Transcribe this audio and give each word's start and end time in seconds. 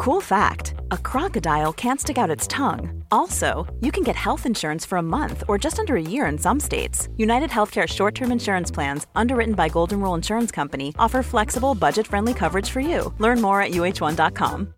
Cool 0.00 0.22
fact 0.22 0.72
a 0.92 0.96
crocodile 0.96 1.74
can't 1.74 2.00
stick 2.00 2.16
out 2.16 2.30
its 2.30 2.46
tongue. 2.46 3.04
Also, 3.10 3.66
you 3.80 3.92
can 3.92 4.02
get 4.02 4.16
health 4.16 4.46
insurance 4.46 4.86
for 4.86 4.96
a 4.96 5.02
month 5.02 5.44
or 5.46 5.58
just 5.58 5.78
under 5.78 5.94
a 5.94 6.00
year 6.00 6.24
in 6.24 6.38
some 6.38 6.58
states. 6.58 7.10
United 7.18 7.50
Healthcare 7.50 7.86
short 7.86 8.14
term 8.14 8.32
insurance 8.32 8.70
plans, 8.70 9.06
underwritten 9.14 9.54
by 9.54 9.68
Golden 9.68 10.00
Rule 10.00 10.14
Insurance 10.14 10.50
Company, 10.50 10.94
offer 10.98 11.22
flexible, 11.22 11.74
budget 11.74 12.06
friendly 12.06 12.32
coverage 12.32 12.70
for 12.70 12.80
you. 12.80 13.12
Learn 13.18 13.42
more 13.42 13.60
at 13.60 13.72
uh1.com. 13.72 14.72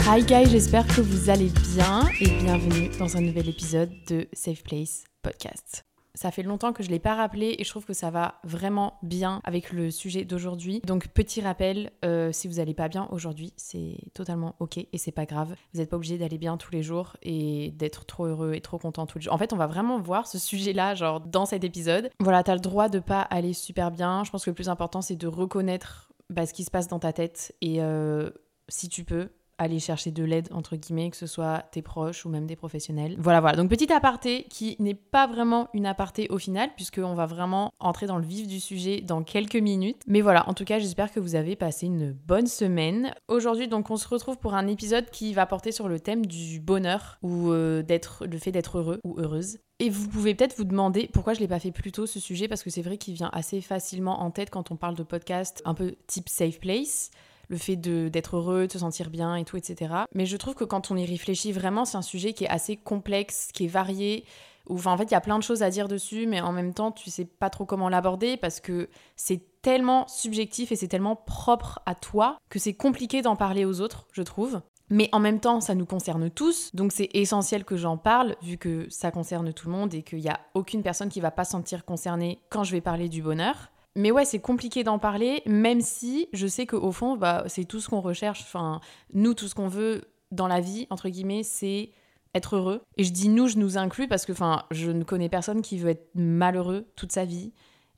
Hi 0.00 0.20
guys, 0.22 0.50
j'espère 0.50 0.88
que 0.88 1.02
vous 1.02 1.30
allez 1.30 1.52
bien 1.76 2.02
et 2.20 2.30
bienvenue 2.42 2.90
dans 2.98 3.16
un 3.16 3.20
nouvel 3.20 3.48
épisode 3.48 3.92
de 4.08 4.26
Safe 4.32 4.64
Place 4.64 5.04
Podcast. 5.22 5.84
Ça 6.14 6.30
fait 6.30 6.44
longtemps 6.44 6.72
que 6.72 6.82
je 6.82 6.88
ne 6.88 6.94
l'ai 6.94 7.00
pas 7.00 7.14
rappelé 7.14 7.56
et 7.58 7.64
je 7.64 7.68
trouve 7.68 7.84
que 7.84 7.92
ça 7.92 8.10
va 8.10 8.36
vraiment 8.44 8.98
bien 9.02 9.40
avec 9.44 9.72
le 9.72 9.90
sujet 9.90 10.24
d'aujourd'hui. 10.24 10.80
Donc 10.86 11.08
petit 11.08 11.40
rappel, 11.40 11.90
euh, 12.04 12.30
si 12.30 12.46
vous 12.46 12.54
n'allez 12.54 12.74
pas 12.74 12.88
bien 12.88 13.08
aujourd'hui, 13.10 13.52
c'est 13.56 13.96
totalement 14.14 14.54
ok 14.60 14.78
et 14.78 14.98
c'est 14.98 15.12
pas 15.12 15.26
grave. 15.26 15.54
Vous 15.72 15.80
n'êtes 15.80 15.90
pas 15.90 15.96
obligé 15.96 16.16
d'aller 16.16 16.38
bien 16.38 16.56
tous 16.56 16.70
les 16.70 16.82
jours 16.82 17.16
et 17.22 17.72
d'être 17.72 18.04
trop 18.04 18.26
heureux 18.26 18.54
et 18.54 18.60
trop 18.60 18.78
content 18.78 19.06
tous 19.06 19.18
les 19.18 19.24
jours. 19.24 19.34
En 19.34 19.38
fait, 19.38 19.52
on 19.52 19.56
va 19.56 19.66
vraiment 19.66 20.00
voir 20.00 20.28
ce 20.28 20.38
sujet-là 20.38 20.94
genre 20.94 21.20
dans 21.20 21.46
cet 21.46 21.64
épisode. 21.64 22.10
Voilà, 22.20 22.44
t'as 22.44 22.54
le 22.54 22.60
droit 22.60 22.88
de 22.88 23.00
pas 23.00 23.22
aller 23.22 23.52
super 23.52 23.90
bien. 23.90 24.22
Je 24.22 24.30
pense 24.30 24.44
que 24.44 24.50
le 24.50 24.54
plus 24.54 24.68
important 24.68 25.02
c'est 25.02 25.16
de 25.16 25.26
reconnaître 25.26 26.12
bah, 26.30 26.46
ce 26.46 26.54
qui 26.54 26.64
se 26.64 26.70
passe 26.70 26.86
dans 26.86 27.00
ta 27.00 27.12
tête 27.12 27.54
et 27.60 27.82
euh, 27.82 28.30
si 28.68 28.88
tu 28.88 29.04
peux 29.04 29.30
aller 29.58 29.78
chercher 29.78 30.10
de 30.10 30.24
l'aide 30.24 30.48
entre 30.52 30.76
guillemets 30.76 31.10
que 31.10 31.16
ce 31.16 31.26
soit 31.26 31.64
tes 31.70 31.82
proches 31.82 32.24
ou 32.24 32.28
même 32.28 32.46
des 32.46 32.56
professionnels. 32.56 33.16
Voilà 33.18 33.40
voilà. 33.40 33.56
Donc 33.56 33.70
petit 33.70 33.92
aparté 33.92 34.46
qui 34.50 34.76
n'est 34.78 34.94
pas 34.94 35.26
vraiment 35.26 35.68
une 35.74 35.86
aparté 35.86 36.28
au 36.30 36.38
final 36.38 36.70
puisqu'on 36.76 37.14
va 37.14 37.26
vraiment 37.26 37.72
entrer 37.80 38.06
dans 38.06 38.18
le 38.18 38.26
vif 38.26 38.46
du 38.46 38.60
sujet 38.60 39.00
dans 39.00 39.22
quelques 39.22 39.56
minutes. 39.56 40.02
Mais 40.06 40.20
voilà 40.20 40.48
en 40.48 40.54
tout 40.54 40.64
cas 40.64 40.78
j'espère 40.78 41.12
que 41.12 41.20
vous 41.20 41.34
avez 41.34 41.56
passé 41.56 41.86
une 41.86 42.12
bonne 42.12 42.46
semaine. 42.46 43.14
Aujourd'hui 43.28 43.68
donc 43.68 43.90
on 43.90 43.96
se 43.96 44.08
retrouve 44.08 44.38
pour 44.38 44.54
un 44.54 44.66
épisode 44.66 45.10
qui 45.10 45.34
va 45.34 45.46
porter 45.46 45.72
sur 45.72 45.88
le 45.88 46.00
thème 46.00 46.26
du 46.26 46.60
bonheur 46.60 47.18
ou 47.22 47.50
euh, 47.50 47.82
d'être 47.82 48.26
le 48.26 48.38
fait 48.38 48.52
d'être 48.52 48.78
heureux 48.78 49.00
ou 49.04 49.18
heureuse. 49.18 49.58
Et 49.80 49.90
vous 49.90 50.08
pouvez 50.08 50.34
peut-être 50.34 50.56
vous 50.56 50.64
demander 50.64 51.10
pourquoi 51.12 51.34
je 51.34 51.40
l'ai 51.40 51.48
pas 51.48 51.58
fait 51.58 51.72
plus 51.72 51.90
tôt 51.90 52.06
ce 52.06 52.20
sujet 52.20 52.46
parce 52.46 52.62
que 52.62 52.70
c'est 52.70 52.82
vrai 52.82 52.96
qu'il 52.96 53.14
vient 53.14 53.30
assez 53.32 53.60
facilement 53.60 54.22
en 54.22 54.30
tête 54.30 54.50
quand 54.50 54.70
on 54.70 54.76
parle 54.76 54.94
de 54.94 55.02
podcast 55.02 55.62
un 55.64 55.74
peu 55.74 55.96
type 56.06 56.28
safe 56.28 56.60
place 56.60 57.10
le 57.48 57.56
fait 57.56 57.76
d'être 57.76 58.36
heureux, 58.36 58.66
de 58.66 58.72
se 58.72 58.78
sentir 58.78 59.10
bien 59.10 59.36
et 59.36 59.44
tout, 59.44 59.56
etc. 59.56 59.94
Mais 60.14 60.26
je 60.26 60.36
trouve 60.36 60.54
que 60.54 60.64
quand 60.64 60.90
on 60.90 60.96
y 60.96 61.04
réfléchit 61.04 61.52
vraiment, 61.52 61.84
c'est 61.84 61.96
un 61.96 62.02
sujet 62.02 62.32
qui 62.32 62.44
est 62.44 62.50
assez 62.50 62.76
complexe, 62.76 63.48
qui 63.52 63.64
est 63.64 63.68
varié. 63.68 64.24
Où, 64.66 64.78
en 64.86 64.96
fait, 64.96 65.04
il 65.04 65.12
y 65.12 65.16
a 65.16 65.20
plein 65.20 65.38
de 65.38 65.42
choses 65.42 65.62
à 65.62 65.68
dire 65.68 65.88
dessus, 65.88 66.26
mais 66.26 66.40
en 66.40 66.52
même 66.52 66.72
temps, 66.72 66.90
tu 66.90 67.10
sais 67.10 67.26
pas 67.26 67.50
trop 67.50 67.66
comment 67.66 67.90
l'aborder 67.90 68.38
parce 68.38 68.60
que 68.60 68.88
c'est 69.14 69.60
tellement 69.60 70.08
subjectif 70.08 70.72
et 70.72 70.76
c'est 70.76 70.88
tellement 70.88 71.16
propre 71.16 71.80
à 71.84 71.94
toi 71.94 72.38
que 72.48 72.58
c'est 72.58 72.72
compliqué 72.72 73.20
d'en 73.20 73.36
parler 73.36 73.66
aux 73.66 73.82
autres, 73.82 74.06
je 74.12 74.22
trouve. 74.22 74.62
Mais 74.90 75.08
en 75.12 75.20
même 75.20 75.40
temps, 75.40 75.60
ça 75.60 75.74
nous 75.74 75.86
concerne 75.86 76.30
tous, 76.30 76.70
donc 76.74 76.92
c'est 76.92 77.08
essentiel 77.14 77.64
que 77.64 77.76
j'en 77.76 77.96
parle, 77.96 78.36
vu 78.42 78.58
que 78.58 78.86
ça 78.90 79.10
concerne 79.10 79.52
tout 79.52 79.68
le 79.68 79.74
monde 79.74 79.94
et 79.94 80.02
qu'il 80.02 80.20
n'y 80.20 80.28
a 80.28 80.40
aucune 80.54 80.82
personne 80.82 81.08
qui 81.08 81.20
va 81.20 81.30
pas 81.30 81.44
se 81.44 81.52
sentir 81.52 81.84
concernée 81.84 82.40
quand 82.50 82.64
je 82.64 82.72
vais 82.72 82.82
parler 82.82 83.08
du 83.08 83.22
bonheur. 83.22 83.70
Mais 83.96 84.10
ouais, 84.10 84.24
c'est 84.24 84.40
compliqué 84.40 84.82
d'en 84.82 84.98
parler, 84.98 85.42
même 85.46 85.80
si 85.80 86.28
je 86.32 86.46
sais 86.46 86.66
qu'au 86.66 86.90
fond, 86.90 87.16
bah, 87.16 87.44
c'est 87.46 87.64
tout 87.64 87.80
ce 87.80 87.88
qu'on 87.88 88.00
recherche. 88.00 88.40
Enfin, 88.42 88.80
nous, 89.12 89.34
tout 89.34 89.46
ce 89.46 89.54
qu'on 89.54 89.68
veut 89.68 90.10
dans 90.32 90.48
la 90.48 90.60
vie, 90.60 90.86
entre 90.90 91.08
guillemets, 91.08 91.44
c'est 91.44 91.90
être 92.34 92.56
heureux. 92.56 92.82
Et 92.96 93.04
je 93.04 93.12
dis 93.12 93.28
nous, 93.28 93.46
je 93.46 93.58
nous 93.58 93.78
inclus 93.78 94.08
parce 94.08 94.26
que 94.26 94.32
enfin, 94.32 94.64
je 94.72 94.90
ne 94.90 95.04
connais 95.04 95.28
personne 95.28 95.62
qui 95.62 95.78
veut 95.78 95.90
être 95.90 96.10
malheureux 96.14 96.86
toute 96.96 97.12
sa 97.12 97.24
vie. 97.24 97.52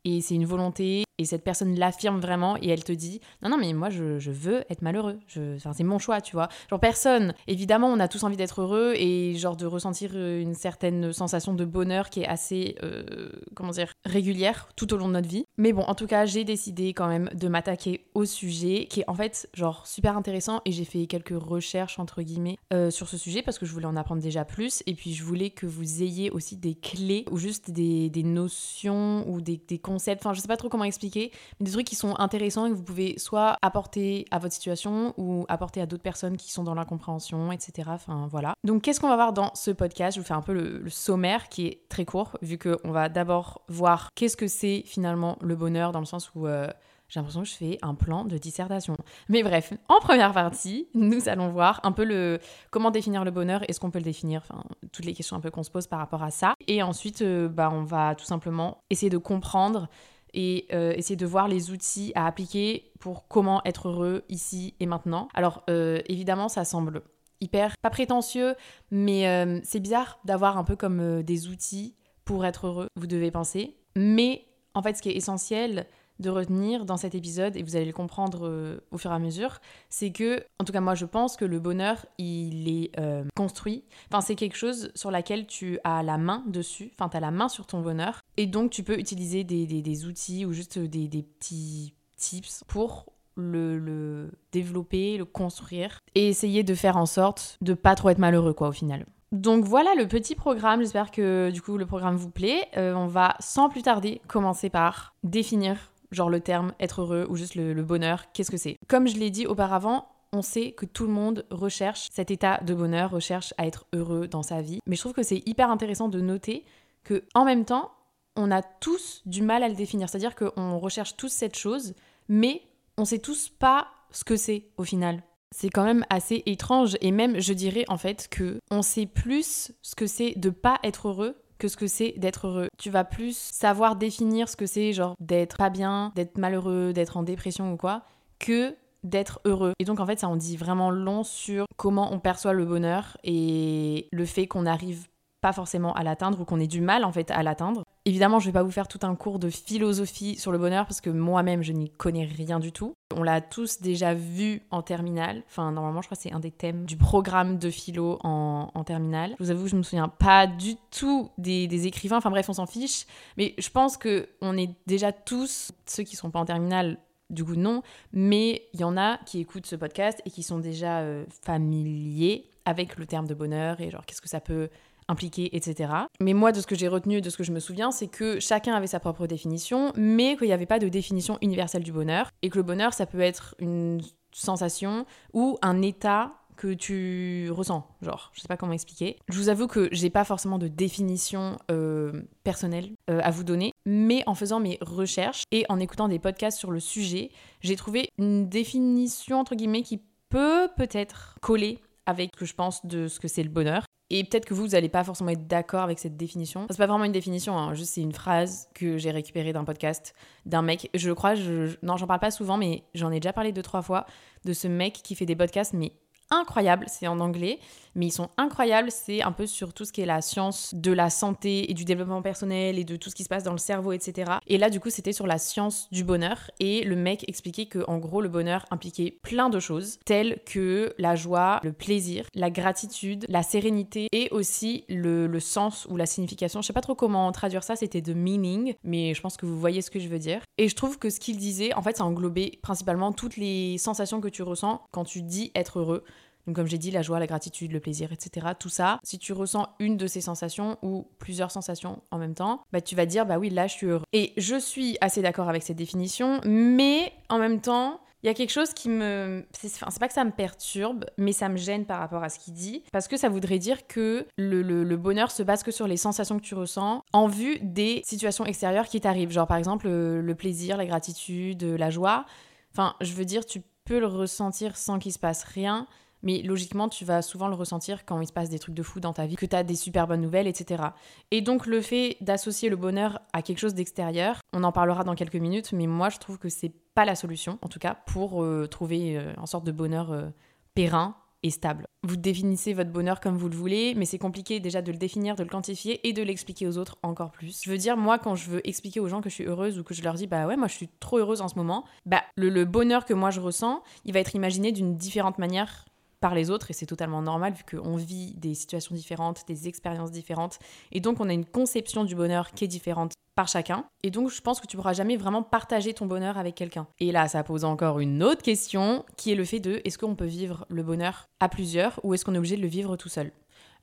Et 0.09 0.21
c'est 0.21 0.37
une 0.37 0.47
volonté, 0.47 1.03
et 1.19 1.25
cette 1.25 1.43
personne 1.43 1.77
l'affirme 1.77 2.21
vraiment, 2.21 2.57
et 2.63 2.69
elle 2.69 2.85
te 2.85 2.93
dit 2.93 3.21
Non, 3.43 3.49
non, 3.49 3.57
mais 3.59 3.73
moi, 3.73 3.91
je, 3.91 4.31
veux 4.31 4.65
être 4.71 4.83
malheureux. 4.83 5.19
Je, 5.27 5.57
c'est 5.59 5.83
mon 5.83 5.99
choix, 5.99 6.21
tu 6.21 6.37
vois. 6.37 6.49
Genre, 6.71 6.79
personne, 6.79 7.35
évidemment, 7.49 7.89
on 7.89 7.99
a 7.99 8.07
tous 8.07 8.23
envie 8.23 8.37
d'être 8.37 8.61
heureux, 8.61 8.95
et 8.97 9.35
genre 9.35 9.57
de 9.57 9.67
ressentir 9.67 10.15
une 10.15 10.55
certaine 10.55 11.13
sensation 11.13 11.55
de 11.55 11.65
bonheur 11.65 12.09
qui 12.09 12.21
est 12.21 12.27
assez, 12.29 12.77
euh, 12.85 13.31
comment 13.57 13.73
dire, 13.73 13.93
régulière 14.05 14.69
tout 14.77 14.95
au 14.95 14.97
long 14.97 15.09
de 15.09 15.15
notre 15.15 15.29
vie. 15.29 15.45
Mais 15.59 15.73
bon, 15.73 15.83
en 15.83 15.97
tout 15.97 16.07
cas, 16.07 16.25
j'ai 16.25 16.45
décidé 16.45 16.93
quand 16.93 17.09
même 17.09 17.29
de 17.35 17.49
m'attaquer 17.49 18.07
au 18.15 18.27
sujet, 18.27 18.87
qui 18.89 19.01
est 19.01 19.09
en 19.09 19.15
fait, 19.15 19.49
genre, 19.55 19.89
super 19.89 20.17
intéressant, 20.17 20.61
et 20.67 20.71
j'ai 20.71 20.85
fait 20.85 21.09
quelques 21.09 21.37
recherches, 21.37 21.99
entre 21.99 22.23
guillemets, 22.23 22.59
euh, 22.73 22.93
sur 22.93 23.09
ce 23.09 23.19
sujet, 23.19 23.43
parce 23.43 23.59
que 23.59 23.67
je 23.67 23.73
voulais 23.73 23.87
en 23.87 23.97
apprendre 23.97 24.23
déjà 24.23 24.45
plus, 24.45 24.85
et 24.87 24.95
puis 24.95 25.15
je 25.15 25.25
voulais 25.25 25.51
que 25.51 25.67
vous 25.67 26.05
ayez 26.05 26.31
aussi 26.31 26.57
des 26.57 26.77
clés, 26.77 27.25
ou 27.33 27.39
juste 27.39 27.73
des, 27.73 28.09
des 28.09 28.23
notions, 28.23 29.29
ou 29.29 29.41
des, 29.41 29.61
des 29.67 29.79
concepts, 29.79 29.96
enfin, 29.97 30.33
je 30.33 30.41
sais 30.41 30.49
pas 30.49 30.57
trop 30.57 30.69
comment 30.69 30.85
expliquer, 30.85 31.33
mais 31.59 31.67
des 31.67 31.73
trucs 31.73 31.87
qui 31.87 31.97
sont 31.97 32.19
intéressants 32.19 32.67
et 32.67 32.71
que 32.71 32.75
vous 32.75 32.83
pouvez 32.83 33.19
soit 33.19 33.57
apporter 33.63 34.25
à 34.31 34.39
votre 34.39 34.55
situation 34.55 35.15
ou 35.17 35.45
apporter 35.49 35.81
à 35.81 35.87
d'autres 35.87 36.03
personnes 36.03 36.37
qui 36.37 36.53
sont 36.53 36.65
dans 36.65 36.75
l'incompréhension, 36.75 37.53
etc. 37.53 37.91
Enfin. 37.93 38.29
Donc 38.65 38.83
qu'est-ce 38.83 39.01
qu'on 39.01 39.09
va 39.09 39.17
voir 39.17 39.33
dans 39.33 39.55
ce 39.55 39.71
podcast? 39.71 40.17
Je 40.17 40.21
vous 40.21 40.27
fais 40.27 40.35
un 40.35 40.43
peu 40.43 40.53
le, 40.53 40.79
le 40.79 40.91
sommaire 40.91 41.49
qui 41.49 41.67
est 41.67 41.89
très 41.89 42.05
court, 42.05 42.37
vu 42.43 42.59
qu'on 42.59 42.91
va 42.91 43.09
d'abord 43.09 43.63
voir 43.69 44.11
qu'est-ce 44.15 44.37
que 44.37 44.49
c'est 44.49 44.83
finalement 44.87 45.39
le 45.41 45.57
bonheur, 45.57 45.93
dans 45.93 46.01
le 46.01 46.07
sens 46.07 46.31
où 46.35 46.47
euh, 46.47 46.69
j'ai 47.09 47.21
l'impression 47.21 47.43
que 47.43 47.49
je 47.49 47.55
fais 47.55 47.79
un 47.83 47.95
plan 47.95 48.25
de 48.25 48.37
dissertation. 48.39 48.97
Mais 49.29 49.43
bref, 49.43 49.73
en 49.89 50.01
première 50.01 50.33
partie, 50.33 50.89
nous 50.95 51.29
allons 51.29 51.49
voir 51.49 51.81
un 51.85 51.93
peu 51.93 52.05
le 52.05 52.41
comment 52.71 52.91
définir 52.91 53.25
le 53.25 53.31
bonheur, 53.31 53.63
est-ce 53.69 53.81
qu'on 53.81 53.91
peut 53.91 53.99
le 53.99 54.05
définir, 54.05 54.43
enfin 54.43 54.65
toutes 54.93 55.05
les 55.05 55.13
questions 55.13 55.37
un 55.37 55.41
peu 55.41 55.51
qu'on 55.51 55.63
se 55.63 55.71
pose 55.71 55.87
par 55.87 55.99
rapport 55.99 56.23
à 56.23 56.31
ça. 56.31 56.55
Et 56.67 56.83
ensuite, 56.83 57.23
euh, 57.23 57.49
bah, 57.49 57.71
on 57.73 57.83
va 57.83 58.15
tout 58.15 58.25
simplement 58.25 58.83
essayer 58.91 59.11
de 59.11 59.19
comprendre 59.19 59.89
et 60.35 60.67
euh, 60.73 60.93
essayer 60.93 61.17
de 61.17 61.27
voir 61.27 61.49
les 61.49 61.71
outils 61.71 62.13
à 62.15 62.27
appliquer 62.27 62.93
pour 62.99 63.29
comment 63.29 63.63
être 63.65 63.89
heureux 63.89 64.25
ici 64.29 64.75
et 64.81 64.87
maintenant. 64.87 65.29
Alors 65.35 65.63
euh, 65.71 66.01
évidemment, 66.07 66.49
ça 66.49 66.65
semble 66.65 67.03
hyper 67.41 67.75
pas 67.83 67.91
prétentieux, 67.91 68.55
mais 68.91 69.61
c'est 69.63 69.81
bizarre 69.81 70.19
d'avoir 70.25 70.57
un 70.57 70.65
peu 70.65 70.75
comme 70.75 71.23
des 71.23 71.49
outils 71.49 71.95
pour 72.25 72.47
être 72.47 72.67
heureux, 72.67 72.89
vous 72.97 73.07
devez 73.07 73.31
penser. 73.31 73.77
Mais 73.95 74.47
en 74.75 74.83
fait, 74.83 74.97
ce 74.97 75.03
qui 75.03 75.11
est 75.11 75.17
essentiel 75.17 75.87
de 76.19 76.31
retenir 76.31 76.85
dans 76.85 76.97
cet 76.97 77.15
épisode, 77.15 77.57
et 77.57 77.63
vous 77.63 77.77
allez 77.77 77.85
le 77.85 77.93
comprendre 77.93 78.47
euh, 78.47 78.79
au 78.91 78.99
fur 78.99 79.11
et 79.11 79.15
à 79.15 79.19
mesure, 79.19 79.61
c'est 79.91 80.11
que, 80.11 80.43
en 80.59 80.65
tout 80.65 80.73
cas 80.73 80.81
moi 80.81 80.95
je 80.95 81.05
pense 81.05 81.37
que 81.37 81.45
le 81.45 81.61
bonheur, 81.61 82.07
il 82.19 82.69
est 82.69 82.91
euh, 82.99 83.25
construit. 83.37 83.85
Enfin 84.11 84.21
c'est 84.21 84.35
quelque 84.35 84.57
chose 84.57 84.91
sur 84.95 85.11
laquelle 85.11 85.47
tu 85.47 85.79
as 85.85 86.03
la 86.03 86.17
main 86.19 86.43
dessus, 86.47 86.91
enfin 86.99 87.09
tu 87.09 87.17
as 87.17 87.21
la 87.21 87.31
main 87.31 87.49
sur 87.49 87.67
ton 87.67 87.81
bonheur, 87.83 88.21
et 88.37 88.47
donc 88.47 88.71
tu 88.71 88.83
peux 88.83 88.99
utiliser 88.99 89.45
des, 89.45 89.67
des- 89.67 90.07
outils 90.07 90.45
ou 90.47 90.53
juste 90.53 90.79
des, 90.79 91.09
des 91.09 91.23
petits 91.23 91.95
tips 92.17 92.65
pour 92.67 93.07
le, 93.35 93.79
le 93.79 94.31
développer, 94.53 95.19
le 95.19 95.25
construire, 95.27 96.01
et 96.15 96.29
essayer 96.29 96.63
de 96.63 96.75
faire 96.75 96.97
en 96.97 97.07
sorte 97.07 97.59
de 97.61 97.75
pas 97.75 97.95
trop 97.95 98.09
être 98.09 98.19
malheureux 98.19 98.55
quoi 98.55 98.69
au 98.69 98.73
final. 98.73 99.05
Donc 99.33 99.65
voilà 99.65 99.95
le 99.97 100.07
petit 100.07 100.35
programme, 100.35 100.81
j'espère 100.81 101.11
que 101.11 101.51
du 101.51 101.61
coup 101.61 101.77
le 101.77 101.85
programme 101.85 102.17
vous 102.17 102.31
plaît. 102.31 102.69
Euh, 102.77 102.95
on 102.95 103.09
va 103.09 103.37
sans 103.41 103.69
plus 103.69 103.83
tarder 103.83 104.23
commencer 104.29 104.71
par 104.71 105.15
définir 105.25 105.91
genre 106.11 106.31
le 106.31 106.41
terme 106.41 106.73
être 106.81 107.03
heureux 107.03 107.27
ou 107.29 107.37
juste 107.37 107.55
le, 107.55 107.75
bonheur, 107.83 108.33
qu'est-ce 108.33 108.51
que 108.51 108.57
c'est? 108.57 108.77
Comme 108.89 109.09
je 109.09 109.17
l'ai 109.17 109.31
dit 109.31 109.47
auparavant, 109.47 110.09
on 110.33 110.43
sait 110.43 110.73
que 110.73 110.87
tout 110.87 111.07
le 111.07 111.13
monde 111.13 111.47
recherche 111.51 112.09
cet 112.13 112.31
état 112.31 112.61
de 112.65 112.75
bonheur, 112.75 113.11
recherche 113.11 113.55
à 113.59 113.67
être 113.67 113.87
heureux 113.95 114.29
dans 114.29 114.43
sa 114.43 114.61
vie. 114.61 114.81
Mais 114.87 114.97
je 114.97 115.01
trouve 115.01 115.13
que 115.13 115.23
c'est 115.23 115.43
hyper 115.47 115.71
intéressant 115.71 116.09
de 116.09 116.21
noter 116.21 116.65
que 117.05 117.25
en 117.35 117.45
même 117.45 117.65
temps, 117.65 117.93
on 118.37 118.51
a 118.51 118.63
tous 118.63 119.23
du 119.25 119.43
mal 119.43 119.63
à 119.63 119.69
le 119.69 119.75
définir. 119.75 120.09
C'est-à-dire 120.09 120.35
qu'on 120.35 120.79
recherche 120.79 121.17
tous 121.17 121.33
cette 121.33 121.57
chose, 121.57 121.95
mais 122.29 122.63
on 122.99 123.05
sait 123.05 123.19
tous 123.19 123.49
pas 123.49 123.89
ce 124.11 124.25
que 124.25 124.37
c'est 124.37 124.65
au 124.77 124.85
final. 124.85 125.23
C'est 125.53 125.71
quand 125.71 125.85
même 125.85 126.05
assez 126.11 126.43
étrange 126.47 126.97
et 127.01 127.13
même 127.13 127.41
je 127.41 127.53
dirais 127.53 127.85
en 127.89 127.97
fait 127.97 128.29
que 128.29 128.59
on 128.71 128.83
sait 128.83 129.07
plus 129.07 129.73
ce 129.81 129.95
que 129.95 130.07
c'est 130.07 130.35
de 130.37 130.51
pas 130.51 130.79
être 130.83 131.09
heureux 131.09 131.37
que 131.59 131.69
ce 131.69 131.77
que 131.77 131.87
c'est 131.87 132.15
d'être 132.17 132.47
heureux. 132.47 132.69
Tu 132.79 132.91
vas 132.91 133.05
plus 133.05 133.37
savoir 133.37 133.97
définir 133.97 134.49
ce 134.49 134.57
que 134.57 134.67
c'est 134.67 134.93
genre 134.93 135.15
d'être 135.21 135.57
pas 135.57 135.71
bien, 135.71 136.13
d'être 136.15 136.39
malheureux, 136.39 136.93
d'être 136.93 137.17
en 137.17 137.23
dépression 137.23 137.73
ou 137.73 137.77
quoi 137.77 138.03
que 138.39 138.77
d'être 139.03 139.41
heureux. 139.45 139.73
Et 139.79 139.85
donc 139.85 140.01
en 140.01 140.07
fait 140.07 140.21
ça 140.21 140.29
en 140.29 140.37
dit 140.37 140.57
vraiment 140.57 140.91
long 140.91 141.25
sur 141.25 141.67
comment 141.77 142.13
on 142.13 142.19
perçoit 142.19 142.53
le 142.53 142.65
bonheur 142.65 143.17
et 143.25 144.09
le 144.13 144.25
fait 144.25 144.47
qu'on 144.47 144.63
n'arrive 144.63 145.07
pas 145.41 145.53
forcément 145.53 145.95
à 145.95 146.03
l'atteindre 146.03 146.41
ou 146.41 146.45
qu'on 146.45 146.61
ait 146.61 146.67
du 146.67 146.81
mal 146.81 147.05
en 147.05 147.13
fait 147.13 147.31
à 147.31 147.43
l'atteindre. 147.43 147.85
Évidemment, 148.07 148.39
je 148.39 148.47
vais 148.47 148.53
pas 148.53 148.63
vous 148.63 148.71
faire 148.71 148.87
tout 148.87 149.01
un 149.03 149.17
cours 149.17 149.41
de 149.41 149.51
philosophie 149.51 150.37
sur 150.37 150.53
le 150.53 150.59
bonheur 150.59 150.87
parce 150.87 151.01
que 151.01 151.11
moi-même 151.11 151.63
je 151.63 151.73
n'y 151.73 151.91
connais 151.91 152.25
rien 152.25 152.61
du 152.61 152.71
tout. 152.71 152.95
On 153.17 153.25
l'a 153.25 153.41
tous 153.41 153.81
déjà 153.81 154.15
vu 154.15 154.63
en 154.71 154.81
terminale. 154.81 155.43
Enfin, 155.49 155.73
normalement, 155.73 156.03
je 156.03 156.07
crois 156.07 156.17
que 156.17 156.23
c'est 156.23 156.33
un 156.33 156.39
des 156.39 156.53
thèmes 156.53 156.85
du 156.85 156.97
programme 156.97 157.59
de 157.59 157.69
philo 157.69 158.21
en, 158.23 158.71
en 158.73 158.85
terminale. 158.85 159.35
Je 159.41 159.45
vous 159.45 159.51
avoue, 159.51 159.67
je 159.67 159.75
me 159.75 159.83
souviens 159.83 160.07
pas 160.07 160.47
du 160.47 160.77
tout 160.93 161.31
des, 161.37 161.87
écrivains. 161.89 162.19
Enfin 162.19 162.31
bref, 162.31 162.49
on 162.49 162.53
s'en 162.53 162.67
fiche. 162.67 163.07
Mais 163.39 163.55
je 163.59 163.71
pense 163.71 163.97
que 163.97 164.29
on 164.41 164.57
est 164.57 164.71
déjà 164.87 165.11
tous 165.11 165.73
ceux 165.87 166.05
qui 166.05 166.15
sont 166.15 166.31
pas 166.31 166.39
en 166.39 166.45
terminale 166.45 166.99
du 167.29 167.45
coup 167.45 167.57
non, 167.57 167.83
mais 168.13 168.69
il 168.73 168.79
y 168.79 168.85
en 168.85 168.97
a 168.97 169.19
qui 169.27 169.41
écoutent 169.41 169.67
ce 169.67 169.75
podcast 169.75 170.23
et 170.25 170.31
qui 170.31 170.45
sont 170.45 170.61
déjà 170.61 171.01
euh, 171.01 171.25
familiers 171.43 172.49
avec 172.65 172.99
le 172.99 173.07
terme 173.07 173.27
de 173.27 173.35
bonheur 173.35 173.81
et 173.81 173.91
genre 173.91 174.07
qu'est-ce 174.07 174.21
que 174.21 174.29
ça 174.29 174.41
peut 174.41 174.69
impliqué, 175.09 175.55
etc. 175.57 175.93
Mais 176.21 176.35
moi, 176.35 176.53
de 176.53 176.61
ce 176.61 176.67
que 176.67 176.75
j'ai 176.75 176.89
retenu, 176.89 177.21
de 177.21 177.31
ce 177.31 177.37
que 177.37 177.45
je 177.45 177.53
me 177.53 177.61
souviens, 177.61 177.91
c'est 177.91 178.09
que 178.09 178.41
chacun 178.41 178.75
avait 178.75 178.87
sa 178.87 179.01
propre 179.01 179.27
définition, 179.27 179.93
mais 179.97 180.37
qu'il 180.37 180.49
n'y 180.49 180.53
avait 180.53 180.67
pas 180.67 180.79
de 180.79 180.89
définition 180.89 181.39
universelle 181.43 181.83
du 181.83 181.93
bonheur, 181.93 182.31
et 182.43 182.51
que 182.51 182.57
le 182.57 182.63
bonheur, 182.63 182.93
ça 182.93 183.07
peut 183.07 183.21
être 183.21 183.55
une 183.59 184.01
sensation 184.33 185.07
ou 185.33 185.59
un 185.63 185.81
état 185.83 186.35
que 186.57 186.73
tu 186.73 187.51
ressens, 187.51 187.87
genre, 188.03 188.31
je 188.33 188.41
sais 188.41 188.49
pas 188.49 188.57
comment 188.57 188.73
expliquer. 188.73 189.19
Je 189.29 189.39
vous 189.39 189.49
avoue 189.51 189.67
que 189.67 189.89
j'ai 189.93 190.11
pas 190.11 190.25
forcément 190.25 190.59
de 190.59 190.69
définition 190.69 191.59
euh, 191.71 192.23
personnelle 192.45 192.93
euh, 193.11 193.21
à 193.23 193.31
vous 193.31 193.45
donner, 193.45 193.73
mais 193.85 194.23
en 194.27 194.35
faisant 194.35 194.59
mes 194.59 194.79
recherches 194.81 195.45
et 195.53 195.67
en 195.69 195.79
écoutant 195.79 196.09
des 196.09 196.19
podcasts 196.19 196.59
sur 196.59 196.71
le 196.71 196.81
sujet, 196.81 197.31
j'ai 197.61 197.77
trouvé 197.77 198.09
une 198.19 198.49
définition 198.49 199.39
entre 199.39 199.55
guillemets 199.55 199.83
qui 199.83 200.01
peut 200.31 200.69
peut-être 200.77 201.37
coller 201.41 201.79
avec 202.07 202.31
ce 202.35 202.41
que 202.41 202.47
je 202.47 202.55
pense 202.55 202.85
de 202.87 203.09
ce 203.09 203.21
que 203.21 203.29
c'est 203.29 203.43
le 203.43 203.51
bonheur. 203.51 203.85
Et 204.11 204.23
peut-être 204.25 204.45
que 204.45 204.55
vous, 204.55 204.63
vous 204.63 204.69
n'allez 204.69 204.89
pas 204.89 205.03
forcément 205.03 205.31
être 205.31 205.47
d'accord 205.47 205.83
avec 205.83 205.99
cette 205.99 206.17
définition. 206.17 206.67
C'est 206.71 206.79
pas 206.79 206.87
vraiment 206.87 207.05
une 207.05 207.13
définition, 207.13 207.59
hein, 207.59 207.75
juste 207.75 207.95
c'est 207.95 208.03
une 208.03 208.13
phrase 208.13 208.69
que 208.75 208.99
j'ai 208.99 209.11
récupérée 209.11 209.53
d'un 209.53 209.65
podcast 209.65 210.15
d'un 210.45 210.63
mec. 210.63 210.91
Je 210.95 211.11
crois, 211.11 211.35
je, 211.35 211.77
non, 211.83 211.97
j'en 211.97 212.07
parle 212.07 212.21
pas 212.21 212.31
souvent, 212.31 212.57
mais 212.57 212.85
j'en 212.95 213.11
ai 213.11 213.19
déjà 213.19 213.33
parlé 213.33 213.53
deux, 213.53 213.63
trois 213.63 213.83
fois 213.83 214.07
de 214.45 214.53
ce 214.53 214.69
mec 214.69 214.95
qui 215.03 215.17
fait 215.17 215.27
des 215.27 215.35
podcasts, 215.35 215.73
mais 215.73 215.93
incroyable, 216.31 216.87
c'est 216.89 217.07
en 217.07 217.21
anglais, 217.21 217.59
mais 217.95 218.07
ils 218.07 218.13
sont 218.13 218.29
incroyables, 218.37 218.91
c'est 218.91 219.23
un 219.23 219.33
peu 219.33 219.47
sur 219.47 219.73
tout 219.73 219.85
ce 219.85 219.93
qui 219.93 220.03
est 220.03 220.07
la 220.07 220.21
science 220.21 220.75
de 220.75 220.93
la 220.93 221.11
santé 221.11 221.71
et 221.71 221.75
du 221.75 221.85
développement 221.85 222.23
personnel 222.23 222.79
et 222.79 222.85
de 222.85 222.97
tout 222.97 223.11
ce 223.11 223.15
qui 223.15 223.25
se 223.25 223.29
passe 223.29 223.43
dans 223.43 223.53
le 223.53 223.59
cerveau, 223.59 223.93
etc. 223.93 224.33
Et 224.47 224.59
là, 224.59 224.71
du 224.71 224.81
coup, 224.81 224.91
c'était 224.91 225.13
sur 225.13 225.27
la 225.27 225.39
science 225.39 225.89
du 225.91 226.05
bonheur, 226.05 226.51
et 226.61 226.85
le 226.85 226.97
mec 226.97 227.25
expliquait 227.29 227.67
que, 227.67 227.85
en 227.89 227.99
gros, 227.99 228.21
le 228.21 228.29
bonheur 228.29 228.67
impliquait 228.71 229.19
plein 229.23 229.49
de 229.49 229.61
choses, 229.61 229.99
telles 230.05 230.41
que 230.45 230.95
la 230.99 231.17
joie, 231.17 231.61
le 231.63 231.73
plaisir, 231.73 232.27
la 232.35 232.51
gratitude, 232.51 233.25
la 233.29 233.43
sérénité, 233.43 234.09
et 234.13 234.29
aussi 234.31 234.85
le, 234.89 235.27
le 235.27 235.41
sens 235.41 235.87
ou 235.91 235.97
la 235.97 236.07
signification. 236.07 236.61
Je 236.61 236.67
sais 236.67 236.73
pas 236.73 236.81
trop 236.81 236.95
comment 236.95 237.31
traduire 237.33 237.63
ça, 237.63 237.77
c'était 237.77 238.03
de 238.03 238.13
meaning, 238.13 238.75
mais 238.85 239.15
je 239.15 239.21
pense 239.21 239.37
que 239.37 239.47
vous 239.47 239.59
voyez 239.59 239.81
ce 239.83 239.91
que 239.91 240.01
je 240.01 240.09
veux 240.09 240.19
dire. 240.19 240.43
Et 240.59 240.69
je 240.69 240.75
trouve 240.75 240.99
que 240.99 241.11
ce 241.11 241.21
qu'il 241.21 241.37
disait, 241.37 241.73
en 241.75 241.83
fait, 241.83 241.97
ça 241.97 242.05
englobait 242.05 242.59
principalement 242.63 243.13
toutes 243.13 243.37
les 243.37 243.79
sensations 243.79 244.21
que 244.21 244.29
tu 244.29 244.43
ressens 244.43 244.83
quand 244.91 245.05
tu 245.05 245.23
dis 245.23 245.51
être 245.55 245.79
heureux. 245.79 246.05
Donc 246.47 246.57
comme 246.57 246.67
j'ai 246.67 246.79
dit, 246.79 246.91
la 246.91 247.03
joie, 247.03 247.19
la 247.19 247.27
gratitude, 247.27 247.73
le 247.73 247.81
plaisir, 247.81 248.13
etc. 248.13 248.49
Tout 248.59 248.69
ça, 248.69 248.99
si 249.03 249.19
tu 249.19 249.33
ressens 249.33 249.69
une 249.79 249.97
de 249.97 250.07
ces 250.07 250.21
sensations 250.21 250.79
ou 250.83 251.09
plusieurs 251.19 251.51
sensations 251.51 252.03
en 252.11 252.19
même 252.19 252.35
temps, 252.35 252.63
bah 252.73 252.81
tu 252.81 252.95
vas 252.95 253.07
dire 253.07 253.27
bah 253.27 253.39
oui 253.39 253.51
là 253.51 253.67
je 253.67 253.75
suis 253.75 253.87
heureux. 253.87 254.05
Et 254.13 254.33
je 254.37 254.59
suis 254.59 254.97
assez 255.01 255.23
d'accord 255.23 255.49
avec 255.49 255.63
cette 255.63 255.77
définition, 255.77 256.41
mais 256.45 257.13
en 257.29 257.39
même 257.39 257.61
temps, 257.61 258.01
il 258.23 258.29
y 258.29 258.31
a 258.31 258.35
quelque 258.35 258.51
chose 258.51 258.73
qui 258.73 258.89
me. 258.89 259.45
C'est 259.53 259.79
pas 260.01 260.09
que 260.09 260.15
ça 260.15 260.25
me 260.25 260.33
perturbe, 260.33 261.05
mais 261.17 261.33
ça 261.33 261.49
me 261.49 261.57
gêne 261.57 261.85
par 261.85 262.01
rapport 262.01 262.25
à 262.25 262.29
ce 262.29 262.41
qu'il 262.41 262.55
dit. 262.55 262.83
Parce 262.91 263.07
que 263.07 263.17
ça 263.17 263.29
voudrait 263.29 263.61
dire 263.61 263.87
que 263.87 264.27
le, 264.37 264.63
le, 264.63 264.97
bonheur 264.97 265.31
se 265.31 265.45
base 265.45 265.63
que 265.63 265.71
sur 265.71 265.87
les 265.87 265.97
sensations 265.97 266.37
que 266.37 266.45
tu 266.45 266.57
ressens 266.57 267.03
en 267.13 267.29
vue 267.29 267.59
des 267.61 268.03
situations 268.05 268.45
extérieures 268.45 268.89
qui 268.89 269.01
t'arrivent. 269.01 269.31
Genre 269.31 269.47
par 269.47 269.59
exemple 269.59 269.87
le, 269.87 270.23
le, 270.23 270.35
plaisir, 270.35 270.77
la 270.77 270.87
gratitude, 270.87 271.63
la 271.63 271.91
joie. 271.91 272.25
Enfin, 272.73 272.97
je 273.01 273.13
veux 273.13 273.25
dire, 273.25 273.47
tu 273.47 273.63
peux 273.85 274.01
le 274.01 274.07
ressentir 274.07 274.77
sans 274.77 274.99
qu'il 274.99 275.13
se 275.13 275.19
passe 275.19 275.45
rien. 275.45 275.87
Mais 276.27 276.43
logiquement, 276.43 276.89
tu 276.89 277.05
vas 277.05 277.23
souvent 277.23 277.47
le 277.47 277.55
ressentir 277.55 278.05
quand 278.05 278.21
il 278.21 278.27
se 278.27 278.33
passe 278.33 278.51
des 278.51 278.59
trucs 278.59 278.75
de 278.75 278.83
fou 278.83 278.99
dans 278.99 279.13
ta 279.13 279.27
vie, 279.27 279.37
que 279.37 279.47
tu 279.47 279.55
as 279.55 279.63
des 279.63 279.77
super 279.77 280.09
bonnes 280.09 280.23
nouvelles, 280.23 280.49
etc. 280.49 280.83
Et 281.31 281.41
donc 281.41 281.67
le 281.67 281.81
fait 281.81 282.17
d'associer 282.21 282.69
le 282.69 282.75
bonheur 282.75 283.21
à 283.33 283.43
quelque 283.43 283.61
chose 283.61 283.75
d'extérieur, 283.75 284.41
on 284.53 284.65
en 284.65 284.73
parlera 284.73 285.05
dans 285.05 285.15
quelques 285.15 285.37
minutes, 285.37 285.73
mais 285.73 285.87
moi 285.87 286.09
je 286.09 286.19
trouve 286.19 286.41
que 286.41 286.49
c'est 286.49 286.73
pas 286.97 287.05
la 287.05 287.15
solution, 287.15 287.61
en 287.63 287.69
tout 287.69 287.79
cas, 287.79 287.97
pour 288.09 288.43
euh, 288.43 288.67
trouver 288.67 289.17
euh, 289.17 289.35
une 289.39 289.47
sorte 289.47 289.65
de 289.65 289.71
bonheur 289.71 290.11
euh, 290.11 290.27
périn 290.75 291.15
et 291.45 291.51
stable. 291.51 291.87
Vous 292.03 292.17
définissez 292.17 292.73
votre 292.75 292.91
bonheur 292.91 293.21
comme 293.21 293.37
vous 293.37 293.49
le 293.49 293.55
voulez, 293.55 293.95
mais 293.95 294.05
c'est 294.05 294.19
compliqué 294.19 294.59
déjà 294.59 294.83
de 294.83 294.91
le 294.91 294.99
définir, 294.99 295.37
de 295.37 295.45
le 295.45 295.49
quantifier 295.49 296.09
et 296.09 296.13
de 296.13 296.25
l'expliquer 296.25 296.67
aux 296.67 296.77
autres 296.77 296.99
encore 297.05 297.31
plus. 297.31 297.61
Je 297.63 297.71
veux 297.71 297.79
dire, 297.79 297.97
moi, 297.97 298.19
quand 298.19 298.35
je 298.35 298.51
veux 298.51 298.69
expliquer 298.69 298.99
aux 298.99 299.07
gens 299.07 299.21
que 299.21 299.29
je 299.29 299.35
suis 299.35 299.45
heureuse 299.45 299.79
ou 299.79 299.85
que 299.85 299.95
je 299.95 300.03
leur 300.03 300.15
dis, 300.15 300.27
bah 300.27 300.49
ouais, 300.49 300.57
moi 300.57 300.67
je 300.67 300.75
suis 300.75 300.89
trop 300.99 301.19
heureuse 301.19 301.41
en 301.41 301.47
ce 301.47 301.55
moment, 301.55 301.85
bah 302.05 302.25
le 302.37 302.65
bonheur 302.65 303.05
que 303.05 303.15
moi 303.15 303.31
je 303.31 303.39
ressens, 303.39 303.85
il 304.05 304.13
va 304.13 304.19
être 304.19 304.35
imaginé 304.35 304.73
d'une 304.73 304.97
différente 304.97 305.39
manière 305.39 305.85
par 306.21 306.35
les 306.35 306.51
autres 306.51 306.71
et 306.71 306.75
c'est 306.75 306.87
totalement 306.87 307.23
normal 307.23 307.53
vu 307.53 307.65
qu'on 307.65 307.97
vit 307.97 308.35
des 308.35 308.55
situations 308.55 308.95
différentes, 308.95 309.43
des 309.47 309.69
expériences 309.69 310.11
différentes 310.11 310.59
et 310.93 311.01
donc 311.01 311.21
on 311.21 311.29
a 311.29 311.33
une 311.33 311.45
conception 311.45 312.05
du 312.05 312.15
bonheur 312.15 312.53
qui 312.53 312.65
est 312.65 312.69
différente 312.69 313.13
par 313.35 313.49
chacun 313.49 313.85
et 314.03 314.11
donc 314.11 314.31
je 314.31 314.41
pense 314.41 314.61
que 314.61 314.67
tu 314.67 314.77
pourras 314.77 314.93
jamais 314.93 315.17
vraiment 315.17 315.43
partager 315.43 315.93
ton 315.95 316.07
bonheur 316.07 316.39
avec 316.39 316.55
quelqu'un. 316.55 316.87
Et 316.99 317.13
là 317.13 317.29
ça 317.29 317.43
pose 317.45 317.65
encore 317.65 318.01
une 318.01 318.23
autre 318.23 318.43
question 318.43 319.05
qui 319.17 319.33
est 319.33 319.37
le 319.37 319.45
fait 319.45 319.61
de 319.61 319.81
est-ce 319.85 319.99
qu'on 319.99 320.15
peut 320.15 320.25
vivre 320.25 320.67
le 320.69 320.83
bonheur 320.83 321.29
à 321.41 321.49
plusieurs 321.49 322.01
ou 322.03 322.15
est-ce 322.15 322.25
qu'on 322.25 322.35
est 322.35 322.39
obligé 322.39 322.57
de 322.57 322.63
le 322.63 322.69
vivre 322.69 322.97
tout 322.97 323.09
seul? 323.09 323.33